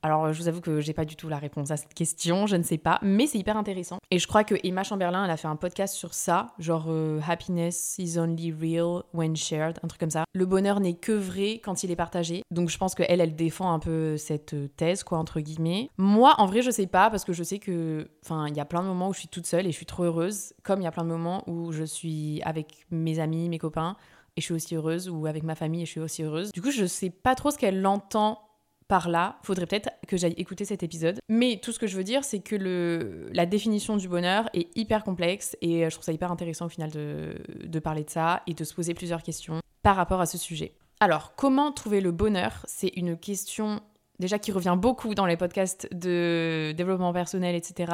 Alors, 0.04 0.34
je 0.34 0.38
vous 0.38 0.50
avoue 0.50 0.60
que 0.60 0.82
j'ai 0.82 0.92
pas 0.92 1.06
du 1.06 1.16
tout 1.16 1.30
la 1.30 1.38
réponse 1.38 1.72
à 1.72 1.78
cette 1.78 1.94
question, 1.94 2.46
je 2.46 2.58
ne 2.58 2.64
sais 2.64 2.78
pas, 2.78 3.00
mais 3.02 3.26
c'est 3.26 3.38
hyper 3.38 3.56
intéressant. 3.56 4.00
Et 4.12 4.20
je 4.20 4.28
crois 4.28 4.44
que 4.44 4.56
Emma 4.62 4.84
Chamberlain, 4.84 5.24
elle 5.24 5.32
a 5.32 5.38
fait 5.38 5.48
un 5.48 5.56
podcast 5.56 5.96
sur 5.96 6.14
ça, 6.14 6.48
genre 6.60 6.88
euh, 6.90 7.22
Happiness 7.26 7.96
is 8.00 8.20
only 8.20 8.52
real 8.52 9.04
when 9.14 9.34
shared, 9.38 9.80
un 9.82 9.88
truc 9.88 10.02
comme 10.02 10.10
ça. 10.10 10.26
Le 10.34 10.46
bonheur 10.46 10.82
n'est 10.82 10.96
que 10.96 11.14
vrai 11.14 11.62
quand 11.64 11.84
il 11.84 11.92
est 11.92 11.96
partagé. 11.96 12.44
Donc, 12.52 12.70
je 12.70 12.78
pense 12.78 12.96
qu'elle, 12.96 13.22
elle 13.22 13.36
défend 13.38 13.74
un 13.74 13.80
peu 13.80 14.18
cette 14.18 14.76
thèse, 14.76 15.04
quoi, 15.04 15.20
entre 15.20 15.40
guillemets. 15.40 15.90
Moi, 15.98 16.36
en 16.38 16.48
vrai, 16.48 16.62
je 16.62 16.70
sais 16.70 16.88
pas, 16.88 17.10
parce 17.10 17.24
que 17.24 17.32
je 17.32 17.44
sais 17.44 17.60
que, 17.60 18.10
enfin, 18.26 18.48
il 18.50 18.58
y 18.58 18.60
a 18.60 18.66
plein 18.66 18.82
de 18.82 18.88
moments 18.88 19.08
où 19.08 19.14
je 19.14 19.20
suis 19.20 19.30
toute 19.30 19.48
seule 19.48 19.66
et 19.68 19.72
je 19.72 19.78
suis 19.78 19.86
trop 19.86 20.04
heureuse, 20.04 20.52
comme 20.64 20.82
il 20.82 20.84
y 20.84 20.88
a 20.88 20.92
plein 20.92 21.06
de 21.06 21.10
moments 21.10 21.44
où 21.48 21.72
je 21.72 21.86
suis 21.86 22.42
avec 22.44 22.86
mes 22.92 23.20
amis, 23.20 23.48
mes 23.48 23.58
copains, 23.58 23.96
et 24.36 24.42
je 24.42 24.46
suis 24.46 24.54
aussi 24.54 24.76
heureuse, 24.76 25.10
ou 25.10 25.28
avec 25.28 25.44
ma 25.44 25.56
famille 25.56 25.84
et 25.84 25.86
je 25.86 25.92
suis 25.92 26.02
aussi 26.02 26.24
heureuse. 26.24 26.52
Du 26.52 26.62
coup, 26.62 26.72
je 26.72 26.86
sais 26.86 27.10
pas 27.10 27.36
trop 27.36 27.52
ce 27.52 27.58
qu'elle 27.58 27.86
entend 27.88 28.42
par 28.88 29.10
là, 29.10 29.38
faudrait 29.44 29.66
peut-être 29.66 29.90
que 30.08 30.18
j'aille 30.18 30.34
écouter 30.38 30.66
cet 30.66 30.84
épisode. 30.84 31.20
Mais 31.30 31.60
tout 31.62 31.72
ce 31.72 31.80
que 31.80 31.88
je 31.88 31.98
veux 31.98 32.04
dire, 32.04 32.24
c'est 32.24 32.40
que 32.40 33.28
la 33.34 33.46
définition 33.46 33.98
du 33.98 34.08
bonheur 34.08 34.50
est 34.54 34.76
hyper 34.78 35.04
complexe 35.04 35.58
et 35.62 35.86
euh, 35.86 35.90
je 35.90 35.96
trouve 35.96 36.06
ça 36.06 36.14
hyper 36.14 36.32
intéressant 36.32 36.66
au 36.66 36.70
final 36.70 36.92
de, 36.92 37.36
de 37.64 37.80
parler 37.80 38.04
de 38.04 38.10
ça 38.10 38.44
et 38.48 38.54
de 38.54 38.64
se 38.64 38.74
poser 38.74 38.94
plusieurs 38.94 39.24
questions 39.24 39.62
par 39.82 39.96
rapport 39.96 40.22
à 40.22 40.26
ce 40.26 40.38
sujet. 40.38 40.74
Alors, 41.00 41.34
comment 41.36 41.72
trouver 41.72 42.02
le 42.02 42.12
bonheur? 42.12 42.64
C'est 42.66 42.92
une 42.96 43.18
question 43.18 43.82
déjà 44.20 44.40
qui 44.40 44.52
revient 44.52 44.78
beaucoup 44.78 45.16
dans 45.16 45.26
les 45.26 45.38
podcasts 45.38 45.88
de 45.94 46.74
développement 46.78 47.12
personnel, 47.14 47.56
etc., 47.56 47.92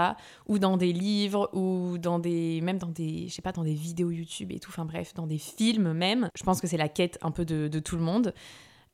ou 0.48 0.60
dans 0.60 0.77
des 0.77 0.93
livres, 0.93 1.50
ou 1.53 1.98
dans 1.98 2.19
des, 2.19 2.62
même 2.62 2.77
dans 2.77 2.89
des, 2.89 3.27
je 3.27 3.34
sais 3.34 3.41
pas, 3.41 3.51
dans 3.51 3.63
des 3.63 3.74
vidéos 3.74 4.12
YouTube 4.12 4.51
et 4.51 4.60
tout, 4.60 4.69
enfin 4.69 4.86
bref, 4.86 5.13
dans 5.15 5.27
des 5.27 5.38
films 5.38 5.93
même. 5.93 6.29
Je 6.36 6.43
pense 6.43 6.62
que 6.62 6.67
c'est 6.67 6.77
la 6.77 6.89
quête 6.89 7.17
un 7.22 7.31
peu 7.31 7.46
de, 7.46 7.67
de 7.67 7.79
tout 7.79 7.96
le 7.96 8.03
monde. 8.03 8.34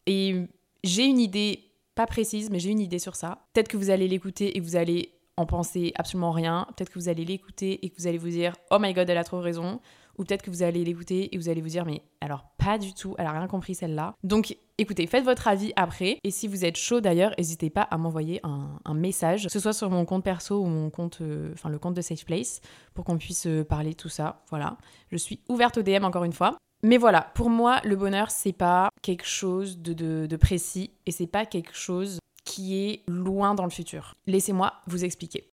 Et 0.05 0.47
j'ai 0.83 1.03
une 1.03 1.19
idée 1.19 1.63
pas 1.95 2.05
précise, 2.05 2.49
mais 2.49 2.59
j'ai 2.59 2.71
une 2.71 2.79
idée 2.79 2.99
sur 2.99 3.15
ça. 3.15 3.39
Peut-être 3.53 3.69
que 3.69 3.77
vous 3.77 3.89
allez 3.89 4.07
l'écouter 4.07 4.57
et 4.57 4.59
vous 4.59 4.75
allez 4.75 5.13
en 5.37 5.45
penser 5.45 5.91
absolument 5.95 6.31
rien. 6.31 6.67
Peut-être 6.75 6.89
que 6.89 6.99
vous 6.99 7.09
allez 7.09 7.25
l'écouter 7.25 7.85
et 7.85 7.89
que 7.89 7.95
vous 7.97 8.07
allez 8.07 8.17
vous 8.17 8.29
dire 8.29 8.53
Oh 8.71 8.77
my 8.79 8.93
god, 8.93 9.09
elle 9.09 9.17
a 9.17 9.23
trop 9.23 9.39
raison. 9.39 9.79
Ou 10.17 10.23
peut-être 10.23 10.43
que 10.43 10.49
vous 10.49 10.63
allez 10.63 10.85
l'écouter 10.85 11.33
et 11.33 11.37
vous 11.37 11.49
allez 11.49 11.61
vous 11.61 11.69
dire 11.69 11.85
Mais 11.85 12.01
alors, 12.21 12.45
pas 12.57 12.77
du 12.77 12.93
tout, 12.93 13.15
elle 13.17 13.27
a 13.27 13.31
rien 13.31 13.47
compris 13.47 13.75
celle-là. 13.75 14.13
Donc, 14.23 14.55
écoutez, 14.77 15.07
faites 15.07 15.25
votre 15.25 15.47
avis 15.47 15.73
après. 15.75 16.19
Et 16.23 16.31
si 16.31 16.47
vous 16.47 16.63
êtes 16.63 16.77
chaud 16.77 17.01
d'ailleurs, 17.01 17.33
n'hésitez 17.37 17.69
pas 17.69 17.81
à 17.81 17.97
m'envoyer 17.97 18.39
un, 18.43 18.93
message, 18.93 19.45
que 19.45 19.51
ce 19.51 19.59
soit 19.59 19.73
sur 19.73 19.89
mon 19.89 20.05
compte 20.05 20.23
perso 20.23 20.61
ou 20.61 20.65
mon 20.65 20.89
compte, 20.89 21.19
euh, 21.21 21.53
le 21.67 21.79
compte 21.79 21.95
de 21.95 22.01
Safe 22.01 22.23
Place, 22.23 22.61
pour 22.93 23.03
qu'on 23.03 23.17
puisse 23.17 23.45
euh, 23.45 23.65
parler 23.65 23.91
de 23.91 23.97
tout 23.97 24.09
ça. 24.09 24.41
Voilà. 24.49 24.77
Je 25.11 25.17
suis 25.17 25.41
ouverte 25.49 25.77
au 25.77 25.81
DM 25.81 26.05
encore 26.05 26.23
une 26.23 26.33
fois. 26.33 26.57
Mais 26.83 26.97
voilà, 26.97 27.31
pour 27.33 27.49
moi, 27.49 27.81
le 27.83 27.95
bonheur, 27.95 28.29
c'est 28.29 28.53
pas 28.53 28.89
quelque 29.01 29.25
chose 29.25 29.79
de, 29.79 30.35
précis 30.35 30.91
et 31.05 31.11
c'est 31.11 31.27
pas 31.27 31.45
quelque 31.45 31.75
chose 31.75 32.19
qui 32.43 32.77
est 32.77 33.03
loin 33.07 33.55
dans 33.55 33.63
le 33.63 33.71
futur. 33.71 34.15
Laissez-moi 34.27 34.73
vous 34.87 35.03
expliquer. 35.03 35.49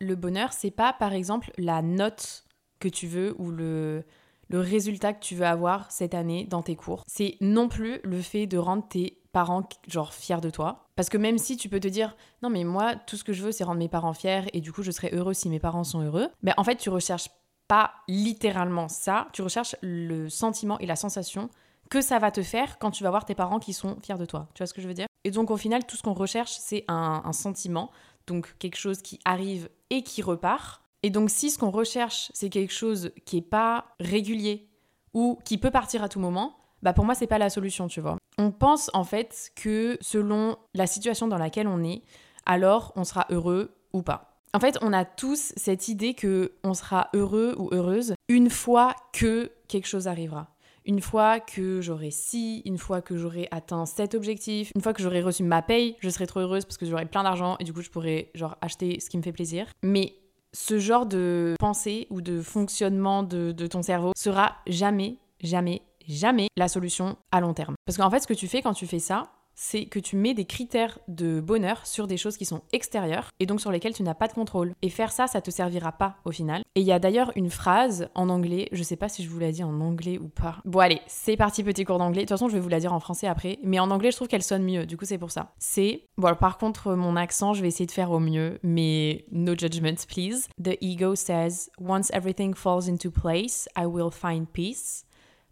le 0.00 0.16
bonheur, 0.16 0.52
c'est 0.52 0.72
pas 0.72 0.92
par 0.92 1.12
exemple 1.12 1.52
la 1.58 1.80
note 1.80 2.44
que 2.80 2.88
tu 2.88 3.06
veux 3.06 3.34
ou 3.38 3.50
le, 3.50 4.04
résultat 4.50 5.14
que 5.14 5.22
tu 5.22 5.34
veux 5.34 5.46
avoir 5.46 5.90
cette 5.90 6.12
année 6.12 6.44
dans 6.44 6.62
tes 6.62 6.76
cours. 6.76 7.04
C'est 7.06 7.36
non 7.40 7.68
plus 7.68 8.00
le 8.04 8.20
fait 8.20 8.46
de 8.46 8.58
rendre 8.58 8.86
tes 8.86 9.18
parents 9.32 9.66
genre 9.88 10.12
fiers 10.12 10.42
de 10.42 10.50
toi. 10.50 10.88
Parce 10.94 11.08
que 11.08 11.16
même 11.16 11.38
si 11.38 11.56
tu 11.56 11.70
peux 11.70 11.80
te 11.80 11.88
dire 11.88 12.16
non 12.42 12.50
mais 12.50 12.64
moi 12.64 12.96
tout 12.96 13.16
ce 13.16 13.24
que 13.24 13.32
je 13.32 13.42
veux 13.42 13.52
c'est 13.52 13.64
rendre 13.64 13.78
mes 13.78 13.88
parents 13.88 14.12
fiers 14.12 14.42
et 14.52 14.60
du 14.60 14.72
coup 14.72 14.82
je 14.82 14.90
serai 14.90 15.08
heureux 15.14 15.32
si 15.32 15.48
mes 15.48 15.60
parents 15.60 15.84
sont 15.84 16.02
heureux, 16.02 16.28
mais 16.42 16.52
en 16.58 16.64
fait 16.64 16.76
tu 16.76 16.90
recherches 16.90 17.30
pas 17.72 17.94
littéralement 18.06 18.88
ça, 18.88 19.28
tu 19.32 19.40
recherches 19.40 19.76
le 19.80 20.28
sentiment 20.28 20.78
et 20.80 20.84
la 20.84 20.94
sensation 20.94 21.48
que 21.88 22.02
ça 22.02 22.18
va 22.18 22.30
te 22.30 22.42
faire 22.42 22.78
quand 22.78 22.90
tu 22.90 23.02
vas 23.02 23.08
voir 23.08 23.24
tes 23.24 23.34
parents 23.34 23.60
qui 23.60 23.72
sont 23.72 23.96
fiers 24.02 24.18
de 24.18 24.26
toi. 24.26 24.46
Tu 24.52 24.58
vois 24.58 24.66
ce 24.66 24.74
que 24.74 24.82
je 24.82 24.88
veux 24.88 24.92
dire? 24.92 25.06
Et 25.24 25.30
donc 25.30 25.50
au 25.50 25.56
final 25.56 25.86
tout 25.86 25.96
ce 25.96 26.02
qu'on 26.02 26.12
recherche 26.12 26.52
c'est 26.52 26.84
un, 26.88 27.22
un 27.24 27.32
sentiment, 27.32 27.90
donc 28.26 28.56
quelque 28.58 28.76
chose 28.76 29.00
qui 29.00 29.20
arrive 29.24 29.70
et 29.88 30.02
qui 30.02 30.20
repart. 30.20 30.82
Et 31.02 31.08
donc 31.08 31.30
si 31.30 31.50
ce 31.50 31.56
qu'on 31.58 31.70
recherche 31.70 32.30
c'est 32.34 32.50
quelque 32.50 32.74
chose 32.74 33.10
qui 33.24 33.38
est 33.38 33.40
pas 33.40 33.86
régulier 34.00 34.68
ou 35.14 35.38
qui 35.46 35.56
peut 35.56 35.70
partir 35.70 36.02
à 36.02 36.10
tout 36.10 36.20
moment, 36.20 36.58
bah 36.82 36.92
pour 36.92 37.06
moi 37.06 37.14
c'est 37.14 37.26
pas 37.26 37.38
la 37.38 37.48
solution, 37.48 37.88
tu 37.88 38.02
vois. 38.02 38.18
On 38.36 38.50
pense 38.50 38.90
en 38.92 39.04
fait 39.04 39.50
que 39.56 39.96
selon 40.02 40.58
la 40.74 40.86
situation 40.86 41.26
dans 41.26 41.38
laquelle 41.38 41.68
on 41.68 41.82
est, 41.82 42.02
alors 42.44 42.92
on 42.96 43.04
sera 43.04 43.24
heureux 43.30 43.74
ou 43.94 44.02
pas. 44.02 44.31
En 44.54 44.60
fait, 44.60 44.78
on 44.82 44.92
a 44.92 45.06
tous 45.06 45.52
cette 45.56 45.88
idée 45.88 46.12
que 46.12 46.52
on 46.62 46.74
sera 46.74 47.08
heureux 47.14 47.54
ou 47.58 47.70
heureuse 47.72 48.14
une 48.28 48.50
fois 48.50 48.94
que 49.14 49.50
quelque 49.66 49.86
chose 49.86 50.08
arrivera. 50.08 50.48
Une 50.84 51.00
fois 51.00 51.40
que 51.40 51.80
j'aurai 51.80 52.10
ci, 52.10 52.60
une 52.66 52.76
fois 52.76 53.00
que 53.00 53.16
j'aurai 53.16 53.48
atteint 53.50 53.86
cet 53.86 54.14
objectif, 54.14 54.70
une 54.74 54.82
fois 54.82 54.92
que 54.92 55.02
j'aurai 55.02 55.22
reçu 55.22 55.42
ma 55.42 55.62
paye, 55.62 55.96
je 56.00 56.10
serai 56.10 56.26
trop 56.26 56.40
heureuse 56.40 56.64
parce 56.66 56.76
que 56.76 56.84
j'aurai 56.84 57.06
plein 57.06 57.22
d'argent 57.22 57.56
et 57.60 57.64
du 57.64 57.72
coup 57.72 57.80
je 57.80 57.88
pourrai 57.88 58.30
genre 58.34 58.58
acheter 58.60 59.00
ce 59.00 59.08
qui 59.08 59.16
me 59.16 59.22
fait 59.22 59.32
plaisir. 59.32 59.66
Mais 59.82 60.12
ce 60.52 60.78
genre 60.78 61.06
de 61.06 61.54
pensée 61.58 62.06
ou 62.10 62.20
de 62.20 62.42
fonctionnement 62.42 63.22
de, 63.22 63.52
de 63.52 63.66
ton 63.66 63.80
cerveau 63.80 64.12
sera 64.16 64.56
jamais, 64.66 65.16
jamais 65.40 65.80
jamais 66.08 66.48
la 66.56 66.68
solution 66.68 67.16
à 67.30 67.40
long 67.40 67.54
terme. 67.54 67.74
Parce 67.86 67.96
qu'en 67.96 68.10
fait, 68.10 68.20
ce 68.20 68.26
que 68.26 68.34
tu 68.34 68.48
fais 68.48 68.62
quand 68.62 68.74
tu 68.74 68.86
fais 68.86 68.98
ça, 68.98 69.30
c'est 69.54 69.86
que 69.86 69.98
tu 69.98 70.16
mets 70.16 70.34
des 70.34 70.44
critères 70.44 70.98
de 71.08 71.40
bonheur 71.40 71.86
sur 71.86 72.06
des 72.06 72.16
choses 72.16 72.36
qui 72.36 72.44
sont 72.44 72.62
extérieures 72.72 73.28
et 73.40 73.46
donc 73.46 73.60
sur 73.60 73.70
lesquelles 73.70 73.94
tu 73.94 74.02
n'as 74.02 74.14
pas 74.14 74.28
de 74.28 74.32
contrôle. 74.32 74.74
Et 74.82 74.88
faire 74.88 75.12
ça, 75.12 75.26
ça 75.26 75.40
te 75.40 75.50
servira 75.50 75.92
pas 75.92 76.16
au 76.24 76.30
final. 76.30 76.62
Et 76.74 76.80
il 76.80 76.86
y 76.86 76.92
a 76.92 76.98
d'ailleurs 76.98 77.32
une 77.36 77.50
phrase 77.50 78.08
en 78.14 78.28
anglais, 78.28 78.68
je 78.72 78.82
sais 78.82 78.96
pas 78.96 79.08
si 79.08 79.22
je 79.22 79.28
vous 79.28 79.38
la 79.38 79.52
dis 79.52 79.64
en 79.64 79.80
anglais 79.80 80.18
ou 80.18 80.28
pas. 80.28 80.58
Bon 80.64 80.78
allez, 80.78 81.00
c'est 81.06 81.36
parti 81.36 81.62
petit 81.62 81.84
cours 81.84 81.98
d'anglais. 81.98 82.22
De 82.22 82.26
toute 82.26 82.36
façon, 82.36 82.48
je 82.48 82.54
vais 82.54 82.60
vous 82.60 82.68
la 82.68 82.80
dire 82.80 82.92
en 82.92 83.00
français 83.00 83.26
après, 83.26 83.58
mais 83.62 83.78
en 83.78 83.90
anglais, 83.90 84.10
je 84.10 84.16
trouve 84.16 84.28
qu'elle 84.28 84.42
sonne 84.42 84.64
mieux. 84.64 84.86
Du 84.86 84.96
coup, 84.96 85.04
c'est 85.04 85.18
pour 85.18 85.30
ça. 85.30 85.52
C'est 85.58 86.06
bon, 86.16 86.34
par 86.34 86.58
contre, 86.58 86.94
mon 86.94 87.16
accent, 87.16 87.52
je 87.54 87.62
vais 87.62 87.68
essayer 87.68 87.86
de 87.86 87.92
faire 87.92 88.10
au 88.10 88.20
mieux, 88.20 88.58
mais 88.62 89.26
no 89.30 89.52
judgment 89.56 90.06
please. 90.08 90.48
The 90.62 90.76
ego 90.80 91.14
says, 91.14 91.70
once 91.78 92.10
everything 92.12 92.54
falls 92.54 92.88
into 92.88 93.10
place, 93.10 93.68
I 93.76 93.86
will 93.86 94.10
find 94.10 94.46
peace. 94.46 95.04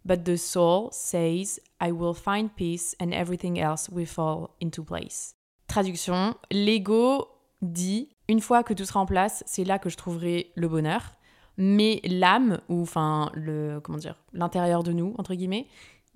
But 0.05 0.23
the 0.23 0.35
soul 0.35 0.89
says, 0.91 1.59
I 1.79 1.91
will 1.91 2.13
find 2.13 2.49
peace 2.55 2.95
and 2.99 3.11
everything 3.11 3.59
else 3.59 3.89
will 3.89 4.07
fall 4.07 4.55
into 4.59 4.83
place. 4.83 5.35
Traduction, 5.67 6.35
l'ego 6.51 7.27
dit, 7.61 8.09
une 8.27 8.41
fois 8.41 8.63
que 8.63 8.73
tout 8.73 8.85
sera 8.85 8.99
en 8.99 9.05
place, 9.05 9.43
c'est 9.45 9.63
là 9.63 9.77
que 9.77 9.89
je 9.89 9.97
trouverai 9.97 10.51
le 10.55 10.67
bonheur. 10.67 11.13
Mais 11.57 12.01
l'âme, 12.03 12.61
ou 12.69 12.81
enfin, 12.81 13.29
le, 13.35 13.79
comment 13.81 13.97
dire, 13.97 14.15
l'intérieur 14.33 14.83
de 14.83 14.91
nous, 14.91 15.13
entre 15.17 15.35
guillemets, 15.35 15.67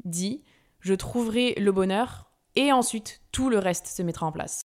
dit, 0.03 0.43
je 0.79 0.93
trouverai 0.93 1.53
le 1.55 1.71
bonheur 1.71 2.31
et 2.55 2.71
ensuite 2.71 3.21
tout 3.31 3.49
le 3.49 3.59
reste 3.59 3.87
se 3.87 4.01
mettra 4.01 4.25
en 4.25 4.31
place. 4.31 4.64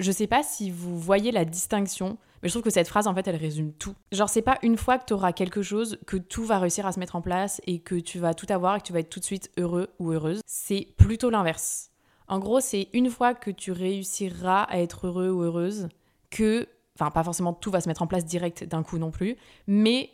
Je 0.00 0.12
sais 0.12 0.26
pas 0.26 0.42
si 0.42 0.70
vous 0.70 0.98
voyez 0.98 1.32
la 1.32 1.44
distinction 1.44 2.18
mais 2.42 2.48
je 2.48 2.52
trouve 2.52 2.62
que 2.62 2.70
cette 2.70 2.88
phrase, 2.88 3.06
en 3.06 3.14
fait, 3.14 3.26
elle 3.26 3.36
résume 3.36 3.72
tout. 3.72 3.94
Genre, 4.12 4.28
c'est 4.28 4.42
pas 4.42 4.58
une 4.62 4.76
fois 4.76 4.98
que 4.98 5.06
tu 5.06 5.12
auras 5.12 5.32
quelque 5.32 5.62
chose 5.62 5.98
que 6.06 6.16
tout 6.16 6.44
va 6.44 6.58
réussir 6.58 6.86
à 6.86 6.92
se 6.92 7.00
mettre 7.00 7.16
en 7.16 7.22
place 7.22 7.60
et 7.66 7.80
que 7.80 7.96
tu 7.96 8.18
vas 8.18 8.34
tout 8.34 8.46
avoir 8.48 8.76
et 8.76 8.80
que 8.80 8.84
tu 8.84 8.92
vas 8.92 9.00
être 9.00 9.10
tout 9.10 9.20
de 9.20 9.24
suite 9.24 9.50
heureux 9.58 9.88
ou 9.98 10.12
heureuse. 10.12 10.40
C'est 10.46 10.88
plutôt 10.96 11.30
l'inverse. 11.30 11.90
En 12.28 12.38
gros, 12.38 12.60
c'est 12.60 12.88
une 12.92 13.10
fois 13.10 13.34
que 13.34 13.50
tu 13.50 13.72
réussiras 13.72 14.62
à 14.64 14.78
être 14.78 15.06
heureux 15.06 15.30
ou 15.30 15.42
heureuse 15.42 15.88
que, 16.30 16.68
enfin, 16.94 17.10
pas 17.10 17.24
forcément 17.24 17.54
tout 17.54 17.70
va 17.70 17.80
se 17.80 17.88
mettre 17.88 18.02
en 18.02 18.06
place 18.06 18.24
direct 18.24 18.64
d'un 18.64 18.82
coup 18.82 18.98
non 18.98 19.10
plus, 19.10 19.36
mais 19.66 20.10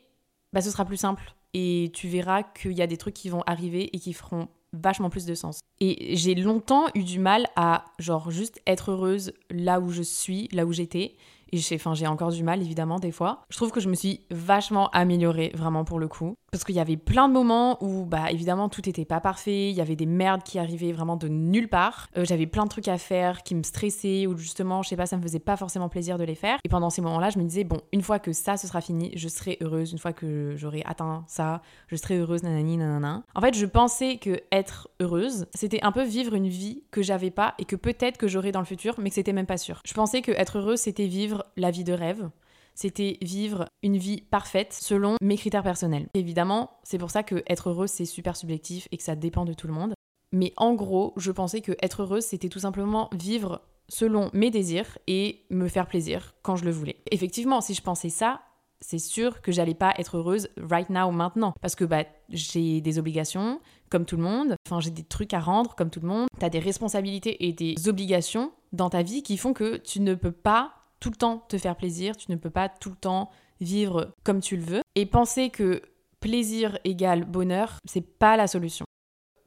bah, 0.52 0.60
ce 0.60 0.70
sera 0.70 0.84
plus 0.84 0.96
simple 0.96 1.34
et 1.52 1.90
tu 1.92 2.08
verras 2.08 2.42
qu'il 2.42 2.72
y 2.72 2.82
a 2.82 2.86
des 2.86 2.96
trucs 2.96 3.14
qui 3.14 3.28
vont 3.28 3.42
arriver 3.46 3.94
et 3.94 3.98
qui 3.98 4.12
feront 4.12 4.48
vachement 4.82 5.10
plus 5.10 5.26
de 5.26 5.34
sens. 5.34 5.60
Et 5.80 6.16
j'ai 6.16 6.34
longtemps 6.34 6.86
eu 6.94 7.02
du 7.02 7.18
mal 7.18 7.46
à, 7.56 7.84
genre, 7.98 8.30
juste 8.30 8.60
être 8.66 8.92
heureuse 8.92 9.32
là 9.50 9.80
où 9.80 9.90
je 9.90 10.02
suis, 10.02 10.48
là 10.52 10.66
où 10.66 10.72
j'étais. 10.72 11.16
Et 11.54 11.58
j'ai 11.58 12.06
encore 12.08 12.32
du 12.32 12.42
mal, 12.42 12.60
évidemment, 12.60 12.98
des 12.98 13.12
fois. 13.12 13.44
Je 13.48 13.56
trouve 13.56 13.70
que 13.70 13.78
je 13.78 13.88
me 13.88 13.94
suis 13.94 14.22
vachement 14.32 14.90
améliorée, 14.90 15.52
vraiment, 15.54 15.84
pour 15.84 16.00
le 16.00 16.08
coup. 16.08 16.34
Parce 16.50 16.64
qu'il 16.64 16.74
y 16.74 16.80
avait 16.80 16.96
plein 16.96 17.28
de 17.28 17.32
moments 17.32 17.78
où, 17.80 18.04
bah, 18.04 18.32
évidemment, 18.32 18.68
tout 18.68 18.82
n'était 18.84 19.04
pas 19.04 19.20
parfait. 19.20 19.70
Il 19.70 19.76
y 19.76 19.80
avait 19.80 19.94
des 19.94 20.06
merdes 20.06 20.42
qui 20.42 20.58
arrivaient 20.58 20.90
vraiment 20.90 21.16
de 21.16 21.28
nulle 21.28 21.68
part. 21.68 22.08
Euh, 22.16 22.24
j'avais 22.24 22.46
plein 22.46 22.64
de 22.64 22.70
trucs 22.70 22.88
à 22.88 22.98
faire 22.98 23.44
qui 23.44 23.54
me 23.54 23.62
stressaient 23.62 24.26
ou 24.26 24.36
justement, 24.36 24.82
je 24.82 24.88
sais 24.88 24.96
pas, 24.96 25.06
ça 25.06 25.16
me 25.16 25.22
faisait 25.22 25.38
pas 25.38 25.56
forcément 25.56 25.88
plaisir 25.88 26.18
de 26.18 26.24
les 26.24 26.34
faire. 26.34 26.58
Et 26.64 26.68
pendant 26.68 26.90
ces 26.90 27.02
moments-là, 27.02 27.30
je 27.30 27.38
me 27.38 27.44
disais, 27.44 27.62
bon, 27.62 27.78
une 27.92 28.02
fois 28.02 28.18
que 28.18 28.32
ça, 28.32 28.56
ce 28.56 28.66
sera 28.66 28.80
fini, 28.80 29.12
je 29.14 29.28
serai 29.28 29.56
heureuse. 29.60 29.92
Une 29.92 29.98
fois 29.98 30.12
que 30.12 30.54
j'aurai 30.56 30.82
atteint 30.86 31.24
ça, 31.28 31.62
je 31.86 31.94
serai 31.94 32.18
heureuse, 32.18 32.42
nanani, 32.42 32.78
nanana. 32.78 33.22
En 33.36 33.40
fait, 33.40 33.54
je 33.54 33.66
pensais 33.66 34.16
que 34.16 34.40
être 34.50 34.88
heureuse, 35.00 35.46
c'était 35.54 35.82
un 35.82 35.92
peu 35.92 36.02
vivre 36.02 36.34
une 36.34 36.48
vie 36.48 36.82
que 36.90 37.02
j'avais 37.02 37.30
pas 37.30 37.54
et 37.60 37.64
que 37.64 37.76
peut-être 37.76 38.18
que 38.18 38.26
j'aurais 38.26 38.50
dans 38.50 38.60
le 38.60 38.66
futur, 38.66 38.94
mais 38.98 39.10
que 39.10 39.14
c'était 39.14 39.32
même 39.32 39.46
pas 39.46 39.58
sûr. 39.58 39.80
Je 39.84 39.94
pensais 39.94 40.20
que 40.20 40.32
être 40.32 40.58
heureuse, 40.58 40.80
c'était 40.80 41.06
vivre 41.06 41.43
la 41.56 41.70
vie 41.70 41.84
de 41.84 41.92
rêve. 41.92 42.28
C'était 42.74 43.18
vivre 43.22 43.66
une 43.82 43.96
vie 43.96 44.20
parfaite 44.22 44.72
selon 44.72 45.16
mes 45.20 45.36
critères 45.36 45.62
personnels. 45.62 46.08
Évidemment, 46.14 46.70
c'est 46.82 46.98
pour 46.98 47.10
ça 47.10 47.22
que 47.22 47.44
être 47.46 47.70
heureuse, 47.70 47.90
c'est 47.90 48.04
super 48.04 48.36
subjectif 48.36 48.88
et 48.90 48.96
que 48.96 49.02
ça 49.02 49.14
dépend 49.14 49.44
de 49.44 49.54
tout 49.54 49.68
le 49.68 49.72
monde. 49.72 49.94
Mais 50.32 50.52
en 50.56 50.74
gros, 50.74 51.12
je 51.16 51.30
pensais 51.30 51.60
que 51.60 51.76
être 51.80 52.02
heureuse, 52.02 52.24
c'était 52.24 52.48
tout 52.48 52.58
simplement 52.58 53.08
vivre 53.12 53.62
selon 53.88 54.30
mes 54.32 54.50
désirs 54.50 54.98
et 55.06 55.44
me 55.50 55.68
faire 55.68 55.86
plaisir 55.86 56.34
quand 56.42 56.56
je 56.56 56.64
le 56.64 56.72
voulais. 56.72 56.96
Effectivement, 57.10 57.60
si 57.60 57.74
je 57.74 57.82
pensais 57.82 58.08
ça, 58.08 58.40
c'est 58.80 58.98
sûr 58.98 59.40
que 59.40 59.52
j'allais 59.52 59.74
pas 59.74 59.94
être 59.98 60.18
heureuse 60.18 60.48
right 60.58 60.90
now 60.90 61.10
maintenant 61.10 61.54
parce 61.62 61.74
que 61.74 61.84
bah 61.84 62.04
j'ai 62.28 62.80
des 62.80 62.98
obligations 62.98 63.60
comme 63.88 64.04
tout 64.04 64.16
le 64.16 64.22
monde, 64.22 64.56
enfin 64.66 64.80
j'ai 64.80 64.90
des 64.90 65.04
trucs 65.04 65.32
à 65.32 65.40
rendre 65.40 65.74
comme 65.74 65.90
tout 65.90 66.00
le 66.00 66.08
monde, 66.08 66.28
tu 66.38 66.44
as 66.44 66.50
des 66.50 66.58
responsabilités 66.58 67.46
et 67.46 67.52
des 67.52 67.88
obligations 67.88 68.52
dans 68.72 68.90
ta 68.90 69.02
vie 69.02 69.22
qui 69.22 69.36
font 69.36 69.52
que 69.52 69.76
tu 69.76 70.00
ne 70.00 70.14
peux 70.14 70.32
pas 70.32 70.72
tout 71.04 71.10
le 71.10 71.16
temps 71.16 71.44
te 71.50 71.58
faire 71.58 71.76
plaisir, 71.76 72.16
tu 72.16 72.30
ne 72.30 72.36
peux 72.36 72.48
pas 72.48 72.70
tout 72.70 72.88
le 72.88 72.96
temps 72.96 73.28
vivre 73.60 74.14
comme 74.24 74.40
tu 74.40 74.56
le 74.56 74.62
veux. 74.62 74.80
Et 74.94 75.04
penser 75.04 75.50
que 75.50 75.82
plaisir 76.18 76.78
égale 76.84 77.26
bonheur, 77.26 77.76
c'est 77.84 78.00
pas 78.00 78.38
la 78.38 78.46
solution. 78.46 78.86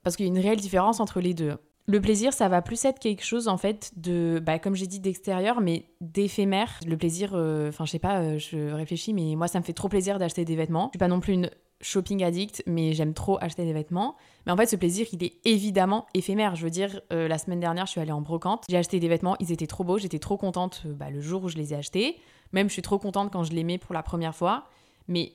Parce 0.03 0.15
qu'il 0.15 0.27
y 0.27 0.29
a 0.29 0.31
une 0.31 0.37
réelle 0.37 0.59
différence 0.59 0.99
entre 0.99 1.19
les 1.19 1.33
deux. 1.33 1.55
Le 1.87 1.99
plaisir, 1.99 2.31
ça 2.31 2.47
va 2.47 2.61
plus 2.61 2.85
être 2.85 2.99
quelque 2.99 3.23
chose 3.23 3.47
en 3.47 3.57
fait 3.57 3.91
de, 3.95 4.39
bah, 4.39 4.59
comme 4.59 4.75
j'ai 4.75 4.85
dit, 4.85 4.99
d'extérieur, 4.99 5.59
mais 5.59 5.89
d'éphémère. 5.99 6.79
Le 6.85 6.95
plaisir, 6.95 7.31
euh, 7.33 7.69
enfin 7.69 7.85
je 7.85 7.91
sais 7.91 7.97
pas, 7.97 8.19
euh, 8.19 8.37
je 8.37 8.71
réfléchis, 8.71 9.15
mais 9.15 9.35
moi 9.35 9.47
ça 9.47 9.59
me 9.59 9.63
fait 9.63 9.73
trop 9.73 9.89
plaisir 9.89 10.19
d'acheter 10.19 10.45
des 10.45 10.55
vêtements. 10.55 10.89
Je 10.93 10.97
suis 10.97 10.99
pas 10.99 11.07
non 11.07 11.21
plus 11.21 11.33
une 11.33 11.49
shopping 11.81 12.24
addict, 12.24 12.63
mais 12.65 12.93
j'aime 12.93 13.13
trop 13.13 13.38
acheter 13.41 13.65
des 13.65 13.74
vêtements. 13.74 14.15
Mais 14.46 14.51
en 14.51 14.57
fait, 14.57 14.65
ce 14.65 14.75
plaisir, 14.75 15.07
il 15.12 15.24
est 15.24 15.34
évidemment 15.46 16.07
éphémère. 16.13 16.55
Je 16.55 16.63
veux 16.63 16.69
dire, 16.69 17.01
euh, 17.12 17.27
la 17.27 17.38
semaine 17.38 17.60
dernière, 17.60 17.86
je 17.86 17.91
suis 17.91 18.01
allée 18.01 18.12
en 18.12 18.22
brocante, 18.22 18.65
j'ai 18.69 18.77
acheté 18.77 19.00
des 19.00 19.07
vêtements, 19.07 19.36
ils 19.39 19.51
étaient 19.51 19.67
trop 19.67 19.84
beaux, 19.84 19.98
j'étais 19.98 20.19
trop 20.19 20.38
contente 20.38 20.84
euh, 20.86 20.93
bah, 20.93 21.10
le 21.10 21.22
jour 21.22 21.43
où 21.43 21.50
je 21.50 21.57
les 21.57 21.74
ai 21.74 21.77
achetés. 21.77 22.17
Même, 22.51 22.67
je 22.67 22.74
suis 22.74 22.81
trop 22.81 23.00
contente 23.00 23.31
quand 23.31 23.43
je 23.43 23.51
les 23.51 23.63
mets 23.63 23.77
pour 23.77 23.93
la 23.93 24.03
première 24.03 24.36
fois. 24.36 24.65
Mais 25.07 25.34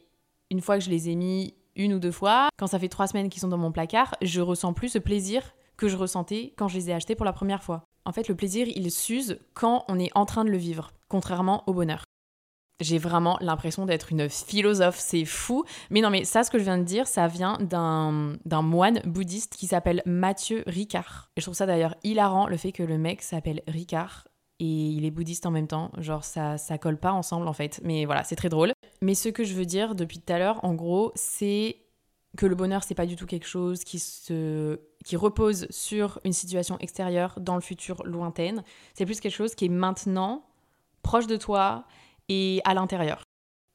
une 0.50 0.60
fois 0.60 0.78
que 0.78 0.84
je 0.84 0.90
les 0.90 1.08
ai 1.08 1.14
mis 1.14 1.54
une 1.76 1.94
ou 1.94 1.98
deux 1.98 2.12
fois, 2.12 2.48
quand 2.58 2.66
ça 2.66 2.78
fait 2.78 2.88
trois 2.88 3.06
semaines 3.06 3.28
qu'ils 3.28 3.40
sont 3.40 3.48
dans 3.48 3.58
mon 3.58 3.72
placard, 3.72 4.14
je 4.22 4.40
ressens 4.40 4.72
plus 4.72 4.90
ce 4.90 4.98
plaisir 4.98 5.54
que 5.76 5.88
je 5.88 5.96
ressentais 5.96 6.52
quand 6.56 6.68
je 6.68 6.76
les 6.76 6.90
ai 6.90 6.92
achetés 6.92 7.14
pour 7.14 7.24
la 7.24 7.32
première 7.32 7.62
fois. 7.62 7.84
En 8.04 8.12
fait, 8.12 8.28
le 8.28 8.34
plaisir, 8.34 8.66
il 8.68 8.90
s'use 8.90 9.38
quand 9.54 9.84
on 9.88 9.98
est 9.98 10.10
en 10.14 10.26
train 10.26 10.44
de 10.44 10.50
le 10.50 10.58
vivre, 10.58 10.92
contrairement 11.08 11.62
au 11.66 11.72
bonheur. 11.72 12.04
J'ai 12.80 12.98
vraiment 12.98 13.38
l'impression 13.40 13.86
d'être 13.86 14.10
une 14.10 14.28
philosophe, 14.28 14.98
c'est 14.98 15.24
fou. 15.24 15.64
Mais 15.90 16.00
non, 16.00 16.10
mais 16.10 16.24
ça, 16.24 16.42
ce 16.42 16.50
que 16.50 16.58
je 16.58 16.64
viens 16.64 16.78
de 16.78 16.84
dire, 16.84 17.06
ça 17.06 17.28
vient 17.28 17.58
d'un 17.60 18.62
moine 18.62 19.00
bouddhiste 19.04 19.54
qui 19.56 19.66
s'appelle 19.66 20.02
Mathieu 20.04 20.64
Ricard. 20.66 21.30
Et 21.36 21.40
je 21.40 21.46
trouve 21.46 21.54
ça 21.54 21.66
d'ailleurs 21.66 21.94
hilarant, 22.02 22.46
le 22.46 22.56
fait 22.56 22.72
que 22.72 22.82
le 22.82 22.98
mec 22.98 23.22
s'appelle 23.22 23.62
Ricard 23.68 24.26
et 24.58 24.64
il 24.64 25.04
est 25.04 25.10
bouddhiste 25.10 25.46
en 25.46 25.50
même 25.50 25.66
temps. 25.66 25.90
Genre, 25.98 26.24
ça, 26.24 26.58
ça 26.58 26.78
colle 26.78 26.98
pas 26.98 27.12
ensemble 27.12 27.48
en 27.48 27.52
fait. 27.52 27.80
Mais 27.84 28.04
voilà, 28.04 28.24
c'est 28.24 28.36
très 28.36 28.48
drôle. 28.48 28.72
Mais 29.00 29.14
ce 29.14 29.28
que 29.28 29.44
je 29.44 29.54
veux 29.54 29.66
dire 29.66 29.94
depuis 29.94 30.18
tout 30.18 30.32
à 30.32 30.38
l'heure, 30.38 30.64
en 30.64 30.74
gros, 30.74 31.12
c'est 31.14 31.78
que 32.36 32.46
le 32.46 32.54
bonheur, 32.54 32.82
c'est 32.82 32.94
pas 32.94 33.06
du 33.06 33.16
tout 33.16 33.26
quelque 33.26 33.46
chose 33.46 33.84
qui 33.84 33.98
se 33.98 34.80
qui 35.04 35.16
repose 35.16 35.66
sur 35.70 36.20
une 36.24 36.32
situation 36.32 36.78
extérieure 36.78 37.38
dans 37.40 37.56
le 37.56 37.60
futur 37.60 38.04
lointaine. 38.04 38.62
C'est 38.94 39.04
plus 39.04 39.20
quelque 39.20 39.34
chose 39.34 39.54
qui 39.54 39.64
est 39.64 39.68
maintenant 39.68 40.44
proche 41.02 41.26
de 41.26 41.36
toi 41.36 41.84
et 42.32 42.60
à 42.64 42.74
l'intérieur. 42.74 43.22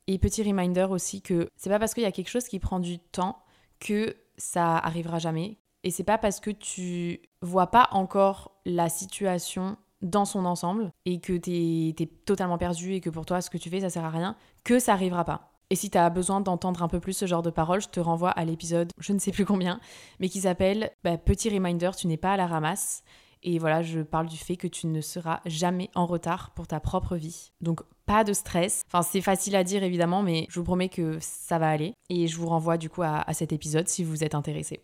Et 0.07 0.17
petit 0.17 0.43
reminder 0.43 0.87
aussi 0.89 1.21
que 1.21 1.49
c'est 1.57 1.69
pas 1.69 1.79
parce 1.79 1.93
qu'il 1.93 2.03
y 2.03 2.07
a 2.07 2.11
quelque 2.11 2.29
chose 2.29 2.47
qui 2.47 2.59
prend 2.59 2.79
du 2.79 2.99
temps 2.99 3.43
que 3.79 4.15
ça 4.37 4.77
arrivera 4.77 5.19
jamais. 5.19 5.57
Et 5.83 5.91
c'est 5.91 6.03
pas 6.03 6.17
parce 6.17 6.39
que 6.39 6.51
tu 6.51 7.21
vois 7.41 7.67
pas 7.67 7.89
encore 7.91 8.59
la 8.65 8.89
situation 8.89 9.77
dans 10.01 10.25
son 10.25 10.45
ensemble 10.45 10.91
et 11.05 11.19
que 11.19 11.33
t'es 11.33 11.95
es 11.99 12.05
totalement 12.25 12.57
perdu 12.57 12.93
et 12.93 13.01
que 13.01 13.09
pour 13.09 13.25
toi 13.25 13.41
ce 13.41 13.49
que 13.49 13.57
tu 13.57 13.69
fais 13.69 13.81
ça 13.81 13.89
sert 13.89 14.05
à 14.05 14.09
rien, 14.09 14.35
que 14.63 14.79
ça 14.79 14.93
arrivera 14.93 15.25
pas. 15.25 15.51
Et 15.69 15.75
si 15.75 15.89
tu 15.89 15.97
as 15.97 16.09
besoin 16.09 16.39
d'entendre 16.39 16.81
un 16.81 16.87
peu 16.87 16.99
plus 16.99 17.13
ce 17.13 17.25
genre 17.25 17.41
de 17.41 17.49
paroles, 17.49 17.81
je 17.81 17.89
te 17.89 17.99
renvoie 17.99 18.29
à 18.29 18.45
l'épisode, 18.45 18.91
je 18.99 19.11
ne 19.11 19.19
sais 19.19 19.31
plus 19.31 19.45
combien, 19.45 19.81
mais 20.19 20.29
qui 20.29 20.41
s'appelle 20.41 20.91
bah, 21.03 21.17
Petit 21.17 21.49
reminder, 21.49 21.91
tu 21.97 22.07
n'es 22.07 22.17
pas 22.17 22.33
à 22.33 22.37
la 22.37 22.47
ramasse. 22.47 23.03
Et 23.43 23.59
voilà, 23.59 23.81
je 23.81 24.01
parle 24.01 24.27
du 24.27 24.37
fait 24.37 24.57
que 24.57 24.67
tu 24.67 24.87
ne 24.87 25.01
seras 25.01 25.41
jamais 25.45 25.89
en 25.95 26.05
retard 26.05 26.51
pour 26.51 26.67
ta 26.67 26.79
propre 26.79 27.15
vie. 27.15 27.51
Donc 27.61 27.81
pas 28.05 28.23
de 28.23 28.33
stress. 28.33 28.83
Enfin, 28.87 29.03
c'est 29.03 29.21
facile 29.21 29.55
à 29.55 29.63
dire 29.63 29.83
évidemment, 29.83 30.23
mais 30.23 30.47
je 30.49 30.59
vous 30.59 30.65
promets 30.65 30.89
que 30.89 31.17
ça 31.21 31.59
va 31.59 31.69
aller. 31.69 31.93
Et 32.09 32.27
je 32.27 32.37
vous 32.37 32.47
renvoie 32.47 32.77
du 32.77 32.89
coup 32.89 33.03
à, 33.03 33.25
cet 33.33 33.51
épisode 33.51 33.87
si 33.87 34.03
vous 34.03 34.23
êtes 34.23 34.35
intéressé. 34.35 34.81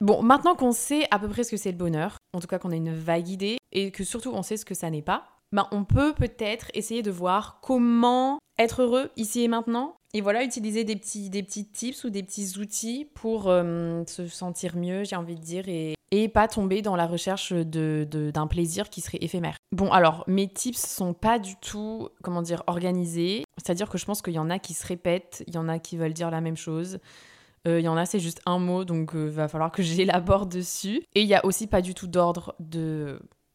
Bon, 0.00 0.22
maintenant 0.22 0.54
qu'on 0.54 0.72
sait 0.72 1.06
à 1.10 1.18
peu 1.18 1.28
près 1.28 1.44
ce 1.44 1.50
que 1.50 1.56
c'est 1.56 1.72
le 1.72 1.78
bonheur, 1.78 2.18
en 2.32 2.40
tout 2.40 2.46
cas 2.46 2.58
qu'on 2.58 2.70
a 2.70 2.76
une 2.76 2.94
vague 2.94 3.28
idée, 3.28 3.58
et 3.72 3.90
que 3.90 4.04
surtout 4.04 4.30
on 4.32 4.42
sait 4.42 4.56
ce 4.56 4.64
que 4.64 4.74
ça 4.74 4.90
n'est 4.90 5.02
pas, 5.02 5.24
ben 5.52 5.66
on 5.72 5.84
peut 5.84 6.14
peut-être 6.14 6.70
essayer 6.74 7.02
de 7.02 7.10
voir 7.10 7.58
comment 7.62 8.38
être 8.58 8.82
heureux 8.82 9.10
ici 9.16 9.42
et 9.42 9.48
maintenant. 9.48 9.94
Et 10.14 10.20
voilà, 10.20 10.44
utiliser 10.44 10.84
des 10.84 10.96
petits, 10.96 11.30
des 11.30 11.42
petits 11.42 11.66
tips 11.66 12.04
ou 12.04 12.10
des 12.10 12.22
petits 12.22 12.58
outils 12.58 13.06
pour 13.14 13.48
euh, 13.48 14.02
se 14.06 14.26
sentir 14.26 14.76
mieux, 14.76 15.04
j'ai 15.04 15.16
envie 15.16 15.36
de 15.36 15.42
dire, 15.42 15.64
et 16.10 16.28
pas 16.28 16.48
tomber 16.48 16.82
dans 16.82 16.96
la 16.96 17.06
recherche 17.06 17.52
d'un 17.52 18.04
de, 18.04 18.48
plaisir 18.48 18.90
qui 18.90 19.00
serait 19.00 19.18
éphémère. 19.20 19.56
Bon, 19.72 19.90
alors, 19.92 20.24
mes 20.26 20.48
tips 20.48 20.80
sont 20.80 21.14
pas 21.14 21.38
du 21.38 21.56
tout, 21.56 22.08
comment 22.22 22.42
dire, 22.42 22.62
organisés. 22.66 23.44
C'est-à-dire 23.56 23.88
que 23.88 23.98
je 23.98 24.04
pense 24.04 24.22
qu'il 24.22 24.34
y 24.34 24.38
en 24.38 24.50
a 24.50 24.58
qui 24.58 24.74
se 24.74 24.86
répètent, 24.86 25.44
il 25.46 25.54
y 25.54 25.58
en 25.58 25.68
a 25.68 25.78
qui 25.78 25.96
veulent 25.96 26.14
dire 26.14 26.30
la 26.30 26.40
même 26.40 26.56
chose. 26.56 26.98
Euh, 27.66 27.80
il 27.80 27.84
y 27.84 27.88
en 27.88 27.96
a, 27.96 28.06
c'est 28.06 28.20
juste 28.20 28.40
un 28.46 28.58
mot, 28.58 28.84
donc 28.84 29.14
euh, 29.14 29.26
va 29.26 29.48
falloir 29.48 29.70
que 29.70 29.82
j'élabore 29.84 30.46
dessus. 30.46 31.02
Et 31.14 31.22
il 31.22 31.28
y 31.28 31.34
a 31.34 31.44
aussi 31.44 31.66
pas 31.66 31.82
du 31.82 31.94
tout 31.94 32.06
d'ordre 32.06 32.54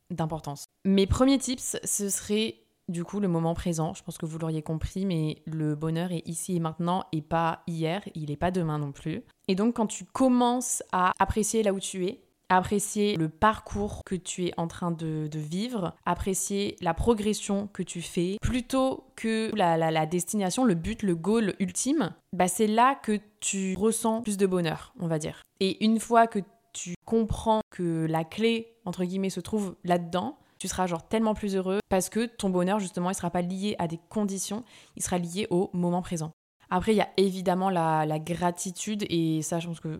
d'importance. 0.09 0.65
Mes 0.85 1.07
premiers 1.07 1.37
tips, 1.37 1.77
ce 1.83 2.09
serait 2.09 2.63
du 2.89 3.03
coup 3.03 3.19
le 3.19 3.27
moment 3.27 3.53
présent. 3.53 3.93
Je 3.93 4.03
pense 4.03 4.17
que 4.17 4.25
vous 4.25 4.37
l'auriez 4.37 4.61
compris, 4.61 5.05
mais 5.05 5.41
le 5.45 5.75
bonheur 5.75 6.11
est 6.11 6.27
ici 6.27 6.55
et 6.55 6.59
maintenant 6.59 7.05
et 7.11 7.21
pas 7.21 7.63
hier, 7.67 8.03
il 8.13 8.29
n'est 8.29 8.37
pas 8.37 8.51
demain 8.51 8.77
non 8.77 8.91
plus. 8.91 9.23
Et 9.47 9.55
donc 9.55 9.75
quand 9.75 9.87
tu 9.87 10.05
commences 10.05 10.83
à 10.91 11.13
apprécier 11.19 11.63
là 11.63 11.73
où 11.73 11.79
tu 11.79 12.05
es, 12.05 12.21
apprécier 12.57 13.15
le 13.15 13.29
parcours 13.29 14.03
que 14.05 14.15
tu 14.15 14.45
es 14.47 14.53
en 14.57 14.67
train 14.67 14.91
de, 14.91 15.29
vivre, 15.33 15.95
apprécier 16.05 16.75
la 16.81 16.93
progression 16.93 17.67
que 17.73 17.83
tu 17.83 18.01
fais, 18.01 18.37
plutôt 18.41 19.05
que 19.15 19.51
la, 19.55 20.05
destination, 20.05 20.65
le 20.65 20.75
but, 20.75 21.03
le 21.03 21.15
goal 21.15 21.53
ultime, 21.59 22.13
bah 22.33 22.47
c'est 22.47 22.67
là 22.67 22.95
que 22.95 23.19
tu 23.39 23.75
ressens 23.77 24.21
plus 24.21 24.37
de 24.37 24.45
bonheur, 24.45 24.93
on 24.99 25.07
va 25.07 25.19
dire. 25.19 25.41
Et 25.59 25.83
une 25.83 25.99
fois 25.99 26.27
que 26.27 26.39
tu 26.73 26.95
comprends 27.05 27.61
que 27.69 28.05
la 28.09 28.23
clé, 28.23 28.75
entre 28.85 29.03
guillemets, 29.03 29.29
se 29.29 29.39
trouve 29.39 29.75
là-dedans, 29.83 30.37
tu 30.57 30.67
seras 30.67 30.87
genre 30.87 31.07
tellement 31.07 31.33
plus 31.33 31.55
heureux 31.55 31.79
parce 31.89 32.09
que 32.09 32.25
ton 32.25 32.49
bonheur, 32.49 32.79
justement, 32.79 33.09
il 33.09 33.15
sera 33.15 33.29
pas 33.29 33.41
lié 33.41 33.75
à 33.79 33.87
des 33.87 33.99
conditions, 34.09 34.63
il 34.95 35.03
sera 35.03 35.17
lié 35.17 35.47
au 35.49 35.69
moment 35.73 36.01
présent. 36.01 36.31
Après, 36.69 36.93
il 36.93 36.97
y 36.97 37.01
a 37.01 37.09
évidemment 37.17 37.69
la, 37.69 38.19
gratitude, 38.19 39.05
et 39.09 39.41
ça, 39.41 39.59
je 39.59 39.67
pense 39.67 39.79
que, 39.79 39.99